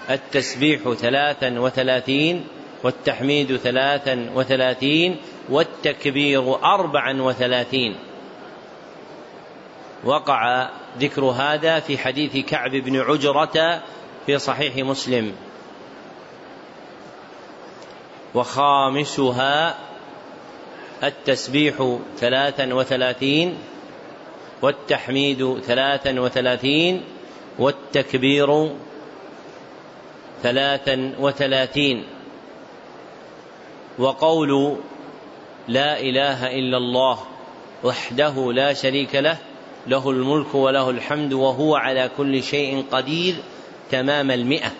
التسبيح 0.09 0.93
ثلاثا 0.93 1.59
وثلاثين 1.59 2.47
والتحميد 2.83 3.57
ثلاثا 3.57 4.29
وثلاثين 4.35 5.17
والتكبير 5.49 6.63
أربعا 6.63 7.21
وثلاثين. 7.21 7.95
وقع 10.03 10.69
ذكر 10.99 11.25
هذا 11.25 11.79
في 11.79 11.97
حديث 11.97 12.37
كعب 12.37 12.71
بن 12.71 12.99
عجرة 13.01 13.81
في 14.25 14.39
صحيح 14.39 14.75
مسلم. 14.75 15.35
وخامسها 18.35 19.75
التسبيح 21.03 21.97
ثلاثا 22.17 22.73
وثلاثين 22.73 23.57
والتحميد 24.61 25.59
ثلاثا 25.59 26.19
وثلاثين 26.19 27.03
والتكبير 27.59 28.71
ثلاثا 30.43 31.13
وثلاثين. 31.19 32.03
وقول 33.99 34.77
لا 35.67 35.99
إله 35.99 36.47
إلا 36.47 36.77
الله 36.77 37.19
وحده 37.83 38.53
لا 38.53 38.73
شريك 38.73 39.15
له 39.15 39.37
له 39.87 40.09
الملك 40.09 40.55
وله 40.55 40.89
الحمد 40.89 41.33
وهو 41.33 41.75
على 41.75 42.09
كل 42.17 42.43
شيء 42.43 42.85
قدير 42.91 43.35
تمام 43.91 44.31
المئة. 44.31 44.71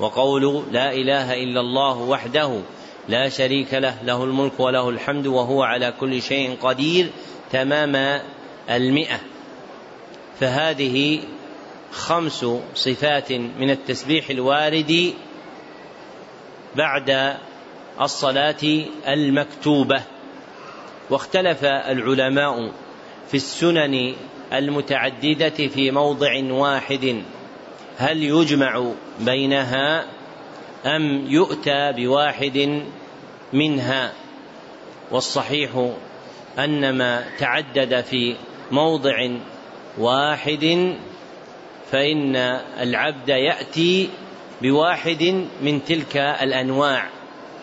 وقول 0.00 0.62
لا 0.72 0.92
إله 0.92 1.34
إلا 1.34 1.60
الله 1.60 1.98
وحده 1.98 2.60
لا 3.08 3.28
شريك 3.28 3.74
له 3.74 3.94
له 4.04 4.24
الملك 4.24 4.60
وله 4.60 4.88
الحمد 4.88 5.26
وهو 5.26 5.62
على 5.62 5.94
كل 6.00 6.22
شيء 6.22 6.56
قدير 6.62 7.10
تمام 7.52 8.22
المئة. 8.70 9.20
فهذه 10.40 11.20
خمس 11.92 12.46
صفات 12.74 13.32
من 13.32 13.70
التسبيح 13.70 14.30
الوارد 14.30 15.14
بعد 16.76 17.36
الصلاة 18.00 18.84
المكتوبة. 19.08 20.02
واختلف 21.10 21.64
العلماء 21.64 22.72
في 23.28 23.34
السنن 23.34 24.14
المتعددة 24.52 25.50
في 25.50 25.90
موضع 25.90 26.42
واحد 26.52 27.22
هل 27.98 28.22
يجمع 28.22 28.92
بينها 29.20 30.04
أم 30.86 31.26
يؤتى 31.26 31.92
بواحد 31.92 32.82
منها 33.52 34.12
والصحيح 35.10 35.90
أن 36.58 36.98
ما 36.98 37.24
تعدد 37.38 38.00
في 38.00 38.36
موضع 38.70 39.28
واحد 39.98 40.96
فإن 41.90 42.36
العبد 42.80 43.28
يأتي 43.28 44.08
بواحد 44.62 45.46
من 45.62 45.84
تلك 45.84 46.16
الأنواع 46.16 47.08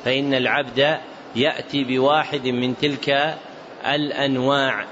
فإن 0.06 0.34
العبد 0.34 0.98
يأتي 1.36 1.84
بواحد 1.84 2.48
من 2.48 2.78
تلك 2.78 3.38
الأنواع 3.86 4.86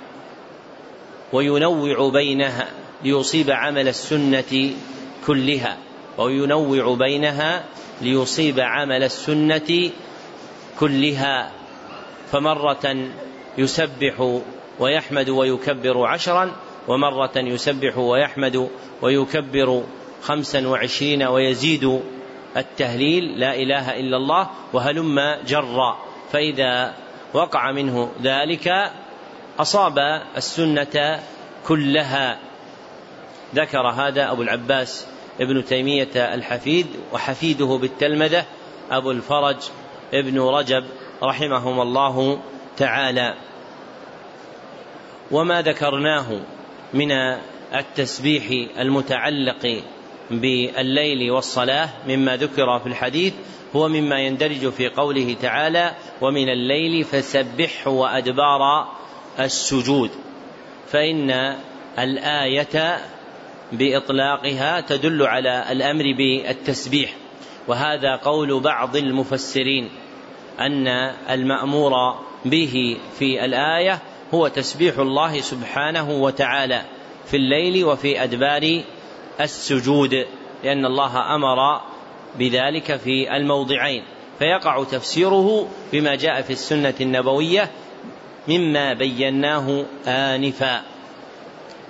وينوع 1.33 2.09
بينها 2.09 2.67
ليصيب 3.03 3.51
عمل 3.51 3.87
السنة 3.87 4.73
كلها 5.27 5.77
وينوع 6.17 6.95
بينها 6.95 7.63
ليصيب 8.01 8.59
عمل 8.59 9.03
السنة 9.03 9.91
كلها 10.79 11.51
فمرة 12.31 12.95
يسبح 13.57 14.39
ويحمد 14.79 15.29
ويكبر 15.29 16.05
عشرا 16.07 16.55
ومرة 16.87 17.31
يسبح 17.35 17.97
ويحمد 17.97 18.69
ويكبر 19.01 19.83
خمسا 20.21 20.67
وعشرين 20.67 21.23
ويزيد 21.23 22.01
التهليل 22.57 23.39
لا 23.39 23.55
إله 23.55 23.99
إلا 23.99 24.17
الله 24.17 24.49
وهلم 24.73 25.19
جرا. 25.47 25.97
فإذا 26.31 26.93
وقع 27.33 27.71
منه 27.71 28.11
ذلك 28.21 28.91
أصاب 29.59 29.99
السنة 30.37 31.19
كلها. 31.67 32.39
ذكر 33.55 33.87
هذا 33.87 34.31
أبو 34.31 34.41
العباس 34.41 35.07
ابن 35.41 35.65
تيمية 35.65 36.33
الحفيد 36.33 36.87
وحفيده 37.13 37.65
بالتلمذة 37.65 38.45
أبو 38.91 39.11
الفرج 39.11 39.57
ابن 40.13 40.39
رجب 40.39 40.83
رحمهم 41.23 41.81
الله 41.81 42.39
تعالى. 42.77 43.33
وما 45.31 45.61
ذكرناه 45.61 46.39
من 46.93 47.11
التسبيح 47.73 48.69
المتعلق 48.79 49.83
بالليل 50.31 51.31
والصلاة 51.31 51.89
مما 52.07 52.37
ذكر 52.37 52.79
في 52.79 52.87
الحديث 52.87 53.33
هو 53.75 53.87
مما 53.87 54.19
يندرج 54.19 54.69
في 54.69 54.89
قوله 54.89 55.35
تعالى 55.41 55.91
ومن 56.21 56.49
الليل 56.49 57.03
فسبحه 57.03 57.91
وأدبار 57.91 58.87
السجود 59.39 60.11
فإن 60.87 61.55
الآية 61.99 62.99
بإطلاقها 63.71 64.81
تدل 64.81 65.23
على 65.23 65.71
الأمر 65.71 66.03
بالتسبيح. 66.17 67.13
وهذا 67.67 68.15
قول 68.15 68.59
بعض 68.59 68.95
المفسرين 68.95 69.89
أن 70.59 70.87
المأمور 71.29 71.91
به 72.45 72.97
في 73.19 73.45
الآية 73.45 73.99
هو 74.33 74.47
تسبيح 74.47 74.99
الله 74.99 75.41
سبحانه 75.41 76.11
وتعالى 76.11 76.81
في 77.25 77.37
الليل 77.37 77.85
وفي 77.85 78.23
أدبار 78.23 78.81
السجود 79.41 80.25
لأن 80.63 80.85
الله 80.85 81.35
أمر 81.35 81.81
بذلك 82.39 82.95
في 82.95 83.35
الموضعين. 83.37 84.03
فيقع 84.39 84.83
تفسيره 84.83 85.67
بما 85.93 86.15
جاء 86.15 86.41
في 86.41 86.53
السنة 86.53 86.93
النبوية 87.01 87.69
مما 88.47 88.93
بيناه 88.93 89.85
آنفا. 90.07 90.81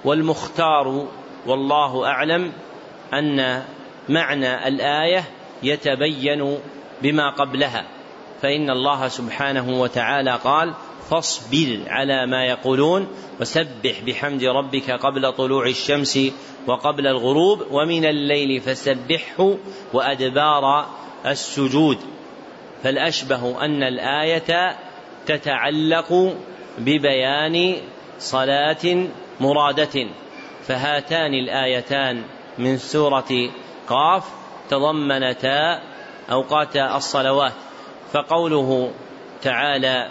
والمختار 0.05 1.07
والله 1.45 2.05
أعلم 2.05 2.51
أن 3.13 3.63
معنى 4.09 4.67
الآية 4.67 5.23
يتبين 5.63 6.57
بما 7.01 7.29
قبلها 7.29 7.85
فإن 8.41 8.69
الله 8.69 9.07
سبحانه 9.07 9.81
وتعالى 9.81 10.39
قال 10.43 10.73
فاصبر 11.09 11.79
على 11.87 12.25
ما 12.27 12.45
يقولون 12.45 13.07
وسبح 13.39 14.01
بحمد 14.07 14.43
ربك 14.43 14.91
قبل 14.91 15.31
طلوع 15.31 15.67
الشمس 15.67 16.19
وقبل 16.67 17.07
الغروب 17.07 17.63
ومن 17.71 18.05
الليل 18.05 18.61
فسبحه 18.61 19.55
وأدبار 19.93 20.85
السجود 21.25 21.97
فالأشبه 22.83 23.65
أن 23.65 23.83
الآية 23.83 24.77
تتعلق 25.25 26.35
ببيان 26.77 27.75
صلاة 28.19 29.07
مرادة. 29.39 30.07
فهاتان 30.67 31.33
الآيتان 31.33 32.23
من 32.57 32.77
سورة 32.77 33.49
قاف 33.87 34.23
تضمنتا 34.69 35.81
أوقات 36.31 36.77
الصلوات. 36.77 37.53
فقوله 38.13 38.91
تعالى 39.41 40.09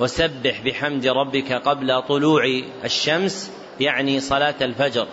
وسبح 0.00 0.60
بحمد 0.64 1.06
ربك 1.06 1.52
قبل 1.52 2.02
طلوع 2.02 2.42
الشمس 2.84 3.52
يعني 3.80 4.20
صلاة 4.20 4.54
الفجر 4.60 5.06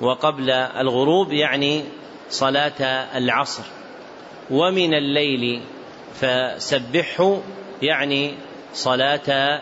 وقبل 0.00 0.50
الغروب 0.50 1.32
يعني 1.32 1.84
صلاة 2.30 2.82
العصر. 3.16 3.62
ومن 4.50 4.94
الليل 4.94 5.62
فسبحه 6.14 7.40
يعني 7.82 8.34
صلاة 8.74 9.60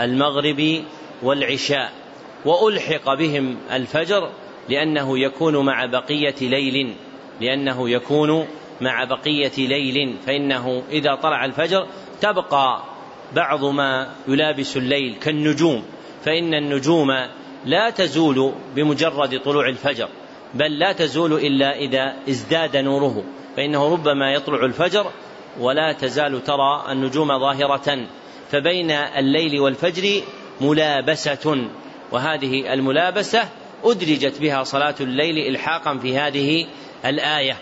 المغرب 0.00 0.84
والعشاء. 1.22 1.92
وألحق 2.44 3.14
بهم 3.14 3.56
الفجر 3.72 4.30
لأنه 4.68 5.18
يكون 5.18 5.56
مع 5.66 5.86
بقية 5.86 6.34
ليل 6.40 6.94
لأنه 7.40 7.90
يكون 7.90 8.46
مع 8.80 9.04
بقية 9.04 9.52
ليل. 9.58 10.16
فإنه 10.26 10.82
إذا 10.90 11.14
طلع 11.14 11.44
الفجر 11.44 11.86
تبقى 12.20 12.82
بعض 13.36 13.64
ما 13.64 14.14
يلابس 14.28 14.76
الليل 14.76 15.16
كالنجوم. 15.20 15.84
فإن 16.24 16.54
النجوم 16.54 17.08
لا 17.64 17.90
تزول 17.90 18.52
بمجرد 18.76 19.40
طلوع 19.40 19.68
الفجر 19.68 20.08
بل 20.54 20.78
لا 20.78 20.92
تزول 20.92 21.32
إلا 21.32 21.76
إذا 21.78 22.16
ازداد 22.28 22.76
نوره. 22.76 23.24
فإنه 23.56 23.92
ربما 23.92 24.32
يطلع 24.32 24.64
الفجر 24.64 25.10
ولا 25.60 25.92
تزال 25.92 26.44
ترى 26.44 26.84
النجوم 26.92 27.38
ظاهرة. 27.38 28.06
فبين 28.50 28.90
الليل 28.90 29.60
والفجر 29.60 30.22
ملابسة. 30.60 31.68
وهذه 32.12 32.72
الملابسة 32.72 33.48
أدرجت 33.84 34.40
بها 34.40 34.64
صلاة 34.64 34.94
الليل 35.00 35.38
إلحاقا 35.48 35.98
في 35.98 36.18
هذه 36.18 36.66
الآية. 37.04 37.56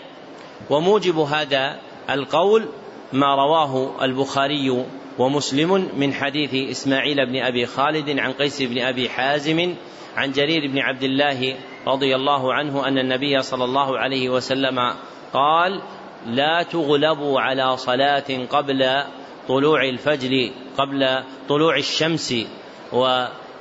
وموجب 0.69 1.19
هذا 1.19 1.79
القول 2.09 2.65
ما 3.13 3.35
رواه 3.35 4.05
البخاري 4.05 4.85
ومسلم 5.19 5.89
من 5.97 6.13
حديث 6.13 6.71
إسماعيل 6.71 7.25
بن 7.25 7.35
أبي 7.43 7.65
خالد 7.65 8.19
عن 8.19 8.31
قيس 8.31 8.61
بن 8.61 8.81
أبي 8.81 9.09
حازم 9.09 9.75
عن 10.15 10.31
جرير 10.31 10.71
بن 10.71 10.79
عبد 10.79 11.03
الله 11.03 11.55
رضي 11.87 12.15
الله 12.15 12.53
عنه 12.53 12.87
أن 12.87 12.97
النبي 12.97 13.41
صلى 13.41 13.63
الله 13.63 13.97
عليه 13.99 14.29
وسلم 14.29 14.93
قال 15.33 15.81
لا 16.25 16.63
تغلبوا 16.63 17.41
على 17.41 17.77
صلاة 17.77 18.45
قبل 18.49 19.03
طلوع 19.47 19.83
الفجر 19.83 20.51
قبل 20.77 21.23
طلوع 21.49 21.77
الشمس. 21.77 22.33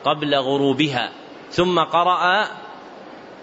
وقبل 0.07 0.35
غروبها 0.35 1.11
ثم 1.51 1.79
قرأ 1.79 2.49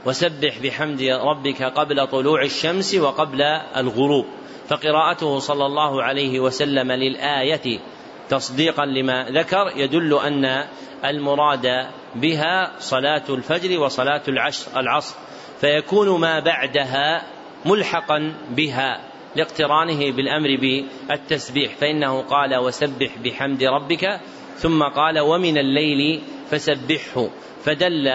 وسبح 0.05 0.59
بحمد 0.63 1.01
ربك 1.01 1.63
قبل 1.63 2.07
طلوع 2.07 2.41
الشمس 2.43 2.95
وقبل 2.95 3.41
الغروب. 3.77 4.25
فقراءته 4.67 5.39
صلى 5.39 5.65
الله 5.65 6.03
عليه 6.03 6.39
وسلم 6.39 6.91
للآية 6.91 7.79
تصديقا 8.29 8.85
لما 8.85 9.29
ذكر 9.29 9.71
يدل 9.75 10.19
أن 10.19 10.67
المراد 11.05 11.87
بها 12.15 12.79
صلاة 12.79 13.23
الفجر 13.29 13.79
وصلاة 13.79 14.23
العشر 14.27 14.79
العصر 14.79 15.15
فيكون 15.61 16.19
ما 16.19 16.39
بعدها 16.39 17.23
ملحقا 17.65 18.33
بها 18.49 19.01
لاقترانه 19.35 20.11
بالأمر 20.11 20.49
بالتسبيح. 20.61 21.75
فإنه 21.75 22.21
قال 22.21 22.55
وسبح 22.55 23.17
بحمد 23.23 23.63
ربك 23.63 24.19
ثم 24.63 24.83
قال 24.83 25.19
ومن 25.19 25.57
الليل 25.57 26.21
فسبحه. 26.51 27.29
فدل 27.65 28.07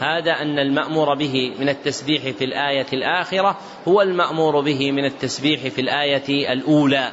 هذا 0.00 0.32
أن 0.32 0.58
المأمور 0.58 1.14
به 1.14 1.52
من 1.58 1.68
التسبيح 1.68 2.22
في 2.22 2.44
الآية 2.44 2.86
الآخرة 2.92 3.58
هو 3.88 4.02
المأمور 4.02 4.60
به 4.60 4.92
من 4.92 5.04
التسبيح 5.04 5.60
في 5.60 5.80
الآية 5.80 6.52
الأولى. 6.52 7.12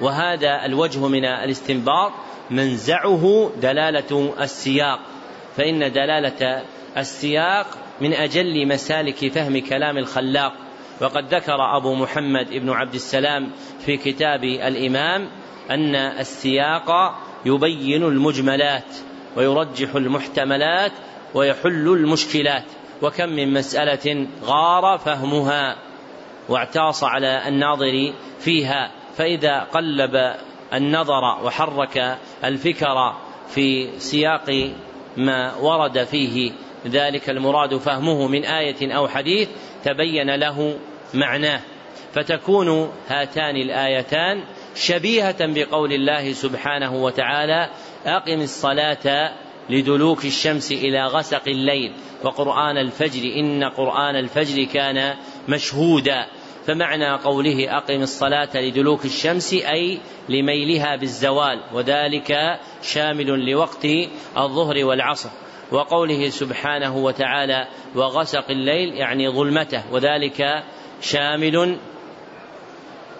وهذا 0.00 0.64
الوجه 0.64 1.08
من 1.08 1.24
الاستنباط 1.24 2.12
منزعه 2.50 3.50
دلالة 3.62 4.34
السياق. 4.40 5.00
فإن 5.56 5.92
دلالة 5.92 6.62
السياق 6.96 7.66
من 8.00 8.12
أجل 8.12 8.68
مسالك 8.68 9.32
فهم 9.32 9.58
كلام 9.58 9.98
الخلاق. 9.98 10.52
وقد 11.00 11.34
ذكر 11.34 11.76
أبو 11.76 11.94
محمد 11.94 12.50
بن 12.50 12.70
عبد 12.70 12.94
السلام 12.94 13.50
في 13.86 13.96
كتاب 13.96 14.44
الإمام 14.44 15.28
أن 15.70 15.94
السياق 15.94 17.16
يبين 17.46 18.02
المجملات 18.02 18.96
ويرجح 19.36 19.94
المحتملات 19.94 20.92
ويحل 21.34 21.88
المشكلات. 21.88 22.64
وكم 23.02 23.28
من 23.28 23.52
مسألة 23.52 24.26
غار 24.44 24.98
فهمها 24.98 25.76
واعتاص 26.48 27.04
على 27.04 27.48
الناظر 27.48 28.12
فيها 28.38 28.90
فإذا 29.16 29.60
قلب 29.60 30.34
النظر 30.74 31.44
وحرك 31.44 32.18
الفكر 32.44 33.16
في 33.48 33.90
سياق 33.98 34.70
ما 35.16 35.54
ورد 35.54 36.04
فيه 36.04 36.52
ذلك 36.86 37.30
المراد 37.30 37.76
فهمه 37.76 38.28
من 38.28 38.44
آية 38.44 38.96
أو 38.96 39.08
حديث 39.08 39.48
تبين 39.84 40.34
له 40.34 40.78
معناه. 41.14 41.60
فتكون 42.12 42.90
هاتان 43.08 43.56
الآيتان 43.56 44.42
شبيهة 44.76 45.36
بقول 45.40 45.92
الله 45.92 46.32
سبحانه 46.32 46.94
وتعالى 46.94 47.70
أقم 48.06 48.40
الصلاة 48.40 49.32
لدلوك 49.70 50.24
الشمس 50.24 50.72
إلى 50.72 51.06
غسق 51.06 51.42
الليل 51.48 51.92
وقرآن 52.24 52.76
الفجر 52.78 53.22
إن 53.36 53.64
قرآن 53.64 54.16
الفجر 54.16 54.64
كان 54.64 55.14
مشهودا. 55.48 56.26
فمعنى 56.66 57.10
قوله 57.10 57.76
أقم 57.76 58.02
الصلاة 58.02 58.48
لدلوك 58.54 59.04
الشمس 59.04 59.52
أي 59.52 59.98
لميلها 60.28 60.96
بالزوال 60.96 61.60
وذلك 61.72 62.58
شامل 62.82 63.50
لوقت 63.50 63.86
الظهر 64.36 64.84
والعصر. 64.84 65.30
وقوله 65.72 66.28
سبحانه 66.28 66.96
وتعالى 66.96 67.68
وغسق 67.94 68.50
الليل 68.50 68.94
يعني 68.94 69.28
ظلمته 69.28 69.82
وذلك 69.92 70.62
شامل 71.00 71.76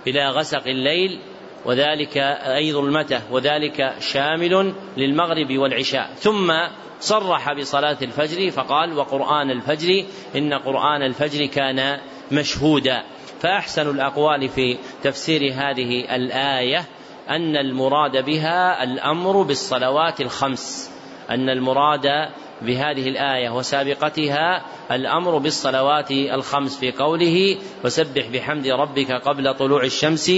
إلى 0.06 0.28
غسق 0.28 0.66
الليل 0.66 1.18
وذلك 1.66 2.16
أي 2.56 2.72
ظلمته 2.72 3.20
وذلك 3.30 3.94
شامل 4.00 4.74
للمغرب 4.96 5.58
والعشاء. 5.58 6.10
ثم 6.18 6.52
صرح 7.00 7.52
بصلاة 7.52 7.96
الفجر 8.02 8.50
فقال 8.50 8.98
وقرآن 8.98 9.50
الفجر 9.50 10.04
إن 10.36 10.54
قرآن 10.54 11.02
الفجر 11.02 11.46
كان 11.46 11.98
مشهودا. 12.32 13.02
فأحسن 13.40 13.90
الأقوال 13.90 14.48
في 14.48 14.78
تفسير 15.02 15.52
هذه 15.52 16.16
الآية 16.16 16.84
أن 17.28 17.56
المراد 17.56 18.24
بها 18.24 18.82
الأمر 18.82 19.42
بالصلوات 19.42 20.20
الخمس. 20.20 20.90
أن 21.30 21.48
المراد 21.48 22.06
بهذه 22.62 23.08
الآية 23.08 23.50
وسابقتها 23.50 24.62
الأمر 24.90 25.38
بالصلوات 25.38 26.10
الخمس 26.10 26.78
في 26.78 26.92
قوله 26.92 27.56
وسبح 27.84 28.26
بحمد 28.28 28.66
ربك 28.66 29.12
قبل 29.12 29.54
طلوع 29.54 29.84
الشمس 29.84 30.32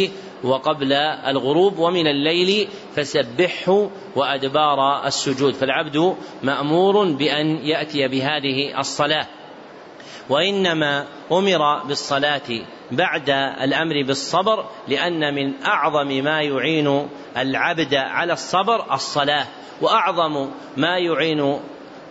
وقبل 0.44 0.92
الغروب 0.92 1.78
ومن 1.78 2.06
الليل 2.06 2.68
فسبحه 2.96 3.90
وأدبار 4.16 5.06
السجود. 5.06 5.54
فالعبد 5.54 6.16
مأمور 6.42 7.12
بأن 7.12 7.56
يأتي 7.56 8.08
بهذه 8.08 8.80
الصلاة. 8.80 9.26
وإنما 10.28 11.06
أمر 11.32 11.84
بالصلاة 11.84 12.66
بعد 12.92 13.30
الأمر 13.60 14.02
بالصبر 14.06 14.64
لأن 14.88 15.34
من 15.34 15.62
أعظم 15.64 16.08
ما 16.08 16.42
يعين 16.42 17.08
العبد 17.36 17.94
على 17.94 18.32
الصبر 18.32 18.94
الصلاة 18.94 19.46
وأعظم 19.80 20.50
ما 20.76 20.98
يعين 20.98 21.60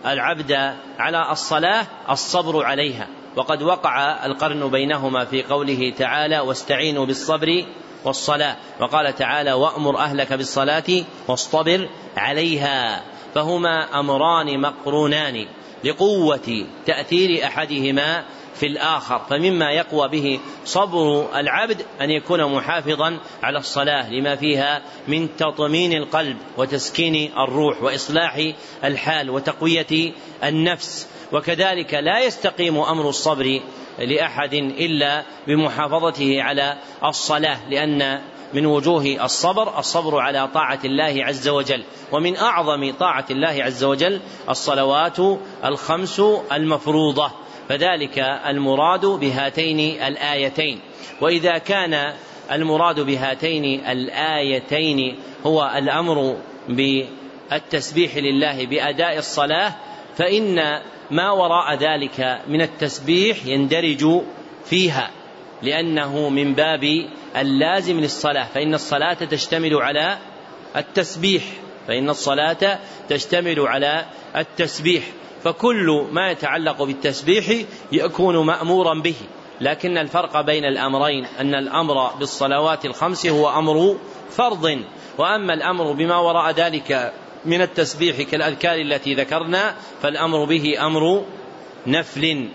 العبد 0.06 0.52
على 0.98 1.32
الصلاة 1.32 1.86
الصبر 2.10 2.64
عليها. 2.64 3.08
وقد 3.36 3.62
وقع 3.62 4.26
القرن 4.26 4.70
بينهما 4.70 5.24
في 5.24 5.42
قوله 5.42 5.92
تعالى 5.98 6.40
واستعينوا 6.40 7.06
بالصبر 7.06 7.64
والصلاة. 8.04 8.56
وقال 8.80 9.14
تعالى 9.14 9.52
وأمر 9.52 9.98
أهلك 9.98 10.32
بالصلاة 10.32 11.04
واصطبر 11.28 11.88
عليها. 12.16 13.04
فهما 13.34 14.00
أمران 14.00 14.60
مقرونان 14.60 15.46
لقوة 15.84 16.66
تأثير 16.86 17.44
أحدهما 17.44 18.24
في 18.54 18.66
الآخر. 18.66 19.18
فمما 19.30 19.70
يقوى 19.70 20.08
به 20.08 20.40
صبر 20.64 21.28
العبد 21.38 21.82
أن 22.00 22.10
يكون 22.10 22.54
محافظا 22.54 23.18
على 23.42 23.58
الصلاة 23.58 24.10
لما 24.10 24.36
فيها 24.36 24.82
من 25.08 25.36
تطمين 25.36 25.92
القلب 25.92 26.36
وتسكين 26.56 27.32
الروح 27.38 27.82
وإصلاح 27.82 28.52
الحال 28.84 29.30
وتقوية 29.30 30.12
النفس. 30.44 31.08
وكذلك 31.32 31.94
لا 31.94 32.20
يستقيم 32.20 32.78
أمر 32.78 33.08
الصبر 33.08 33.60
لأحد 33.98 34.54
إلا 34.54 35.24
بمحافظته 35.46 36.42
على 36.42 36.76
الصلاة 37.04 37.68
لأن 37.70 38.20
من 38.54 38.66
وجوه 38.66 39.24
الصبر 39.24 39.78
الصبر 39.78 40.18
على 40.18 40.48
طاعة 40.54 40.78
الله 40.84 41.24
عز 41.24 41.48
وجل. 41.48 41.82
ومن 42.12 42.36
أعظم 42.36 42.92
طاعة 42.92 43.26
الله 43.30 43.64
عز 43.64 43.84
وجل 43.84 44.20
الصلوات 44.48 45.16
الخمس 45.64 46.22
المفروضة. 46.52 47.30
فذلك 47.68 48.18
المراد 48.46 49.06
بهاتين 49.06 50.02
الآيتين. 50.02 50.80
وإذا 51.20 51.58
كان 51.58 52.14
المراد 52.52 53.00
بهاتين 53.00 53.86
الآيتين 53.86 55.16
هو 55.46 55.72
الأمر 55.76 56.36
بالتسبيح 56.68 58.16
لله 58.16 58.66
بأداء 58.66 59.18
الصلاة 59.18 59.74
فإن 60.16 60.80
ما 61.10 61.30
وراء 61.30 61.74
ذلك 61.74 62.40
من 62.48 62.62
التسبيح 62.62 63.46
يندرج 63.46 64.22
فيها 64.64 65.10
لأنه 65.62 66.28
من 66.28 66.54
باب 66.54 67.08
اللازم 67.36 68.00
للصلاة 68.00 68.44
فإن 68.44 68.74
الصلاة 68.74 69.14
تشتمل 69.14 69.74
على 69.74 70.18
التسبيح 70.76 71.42
فإن 71.88 72.10
الصلاة 72.10 72.78
تشتمل 73.08 73.60
على 73.60 74.04
التسبيح 74.36 75.04
فكل 75.44 76.06
ما 76.12 76.30
يتعلق 76.30 76.82
بالتسبيح 76.82 77.66
يكون 77.92 78.46
مأمورا 78.46 78.94
به 78.94 79.14
لكن 79.60 79.98
الفرق 79.98 80.40
بين 80.40 80.64
الأمرين 80.64 81.26
أن 81.40 81.54
الأمر 81.54 82.10
بالصلوات 82.18 82.84
الخمس 82.84 83.26
هو 83.26 83.48
أمر 83.48 83.96
فرض 84.30 84.82
وأما 85.18 85.54
الأمر 85.54 85.92
بما 85.92 86.16
وراء 86.16 86.50
ذلك 86.50 87.12
من 87.44 87.62
التسبيح 87.62 88.22
كالأذكار 88.22 88.74
التي 88.74 89.14
ذكرنا 89.14 89.74
فالأمر 90.02 90.44
به 90.44 90.86
أمر 90.86 91.24
نفل 91.86 92.48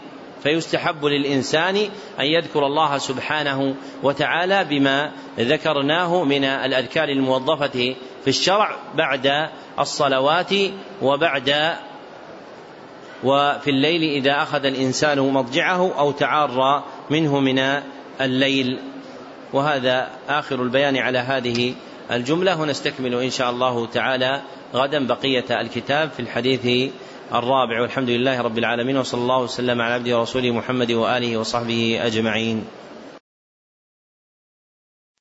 فيستحب 0.44 1.06
للإنسان 1.06 1.76
أن 2.20 2.26
يذكر 2.26 2.66
الله 2.66 2.98
سبحانه 2.98 3.76
وتعالى 4.04 4.64
بما 4.64 5.12
ذكرناه 5.40 6.24
من 6.24 6.44
الأذكار 6.44 7.10
الموظفة 7.10 7.96
في 8.24 8.28
الشرع 8.28 8.76
بعد 8.96 9.50
الصلوات 9.80 10.54
وبعد 11.02 11.76
وفي 13.24 13.70
الليل 13.70 14.04
إذا 14.04 14.42
أخذ 14.42 14.66
الإنسان 14.66 15.20
مضجعه 15.20 16.00
أو 16.00 16.12
تعار 16.12 16.84
منه 17.10 17.40
من 17.40 17.60
الليل. 18.22 18.80
وهذا 19.54 20.10
آخر 20.30 20.62
البيان 20.64 20.98
على 20.98 21.20
هذه 21.20 21.74
الجملة. 22.16 22.62
ونستكمل 22.62 23.14
إن 23.16 23.30
شاء 23.30 23.50
الله 23.50 23.86
تعالى 23.86 24.42
غدا 24.74 25.08
بقية 25.08 25.62
الكتاب 25.62 26.10
في 26.10 26.20
الحديث 26.20 26.92
الرابع. 27.34 27.82
والحمد 27.82 28.10
لله 28.10 28.42
رب 28.42 28.58
العالمين 28.58 28.98
وصلى 28.98 29.22
الله 29.22 29.42
وسلم 29.42 29.82
على 29.82 29.94
عبده 29.94 30.20
ورسوله 30.20 30.52
محمد 30.52 30.92
وآله 30.92 31.38
وصحبه 31.38 32.00
أجمعين. 32.02 32.66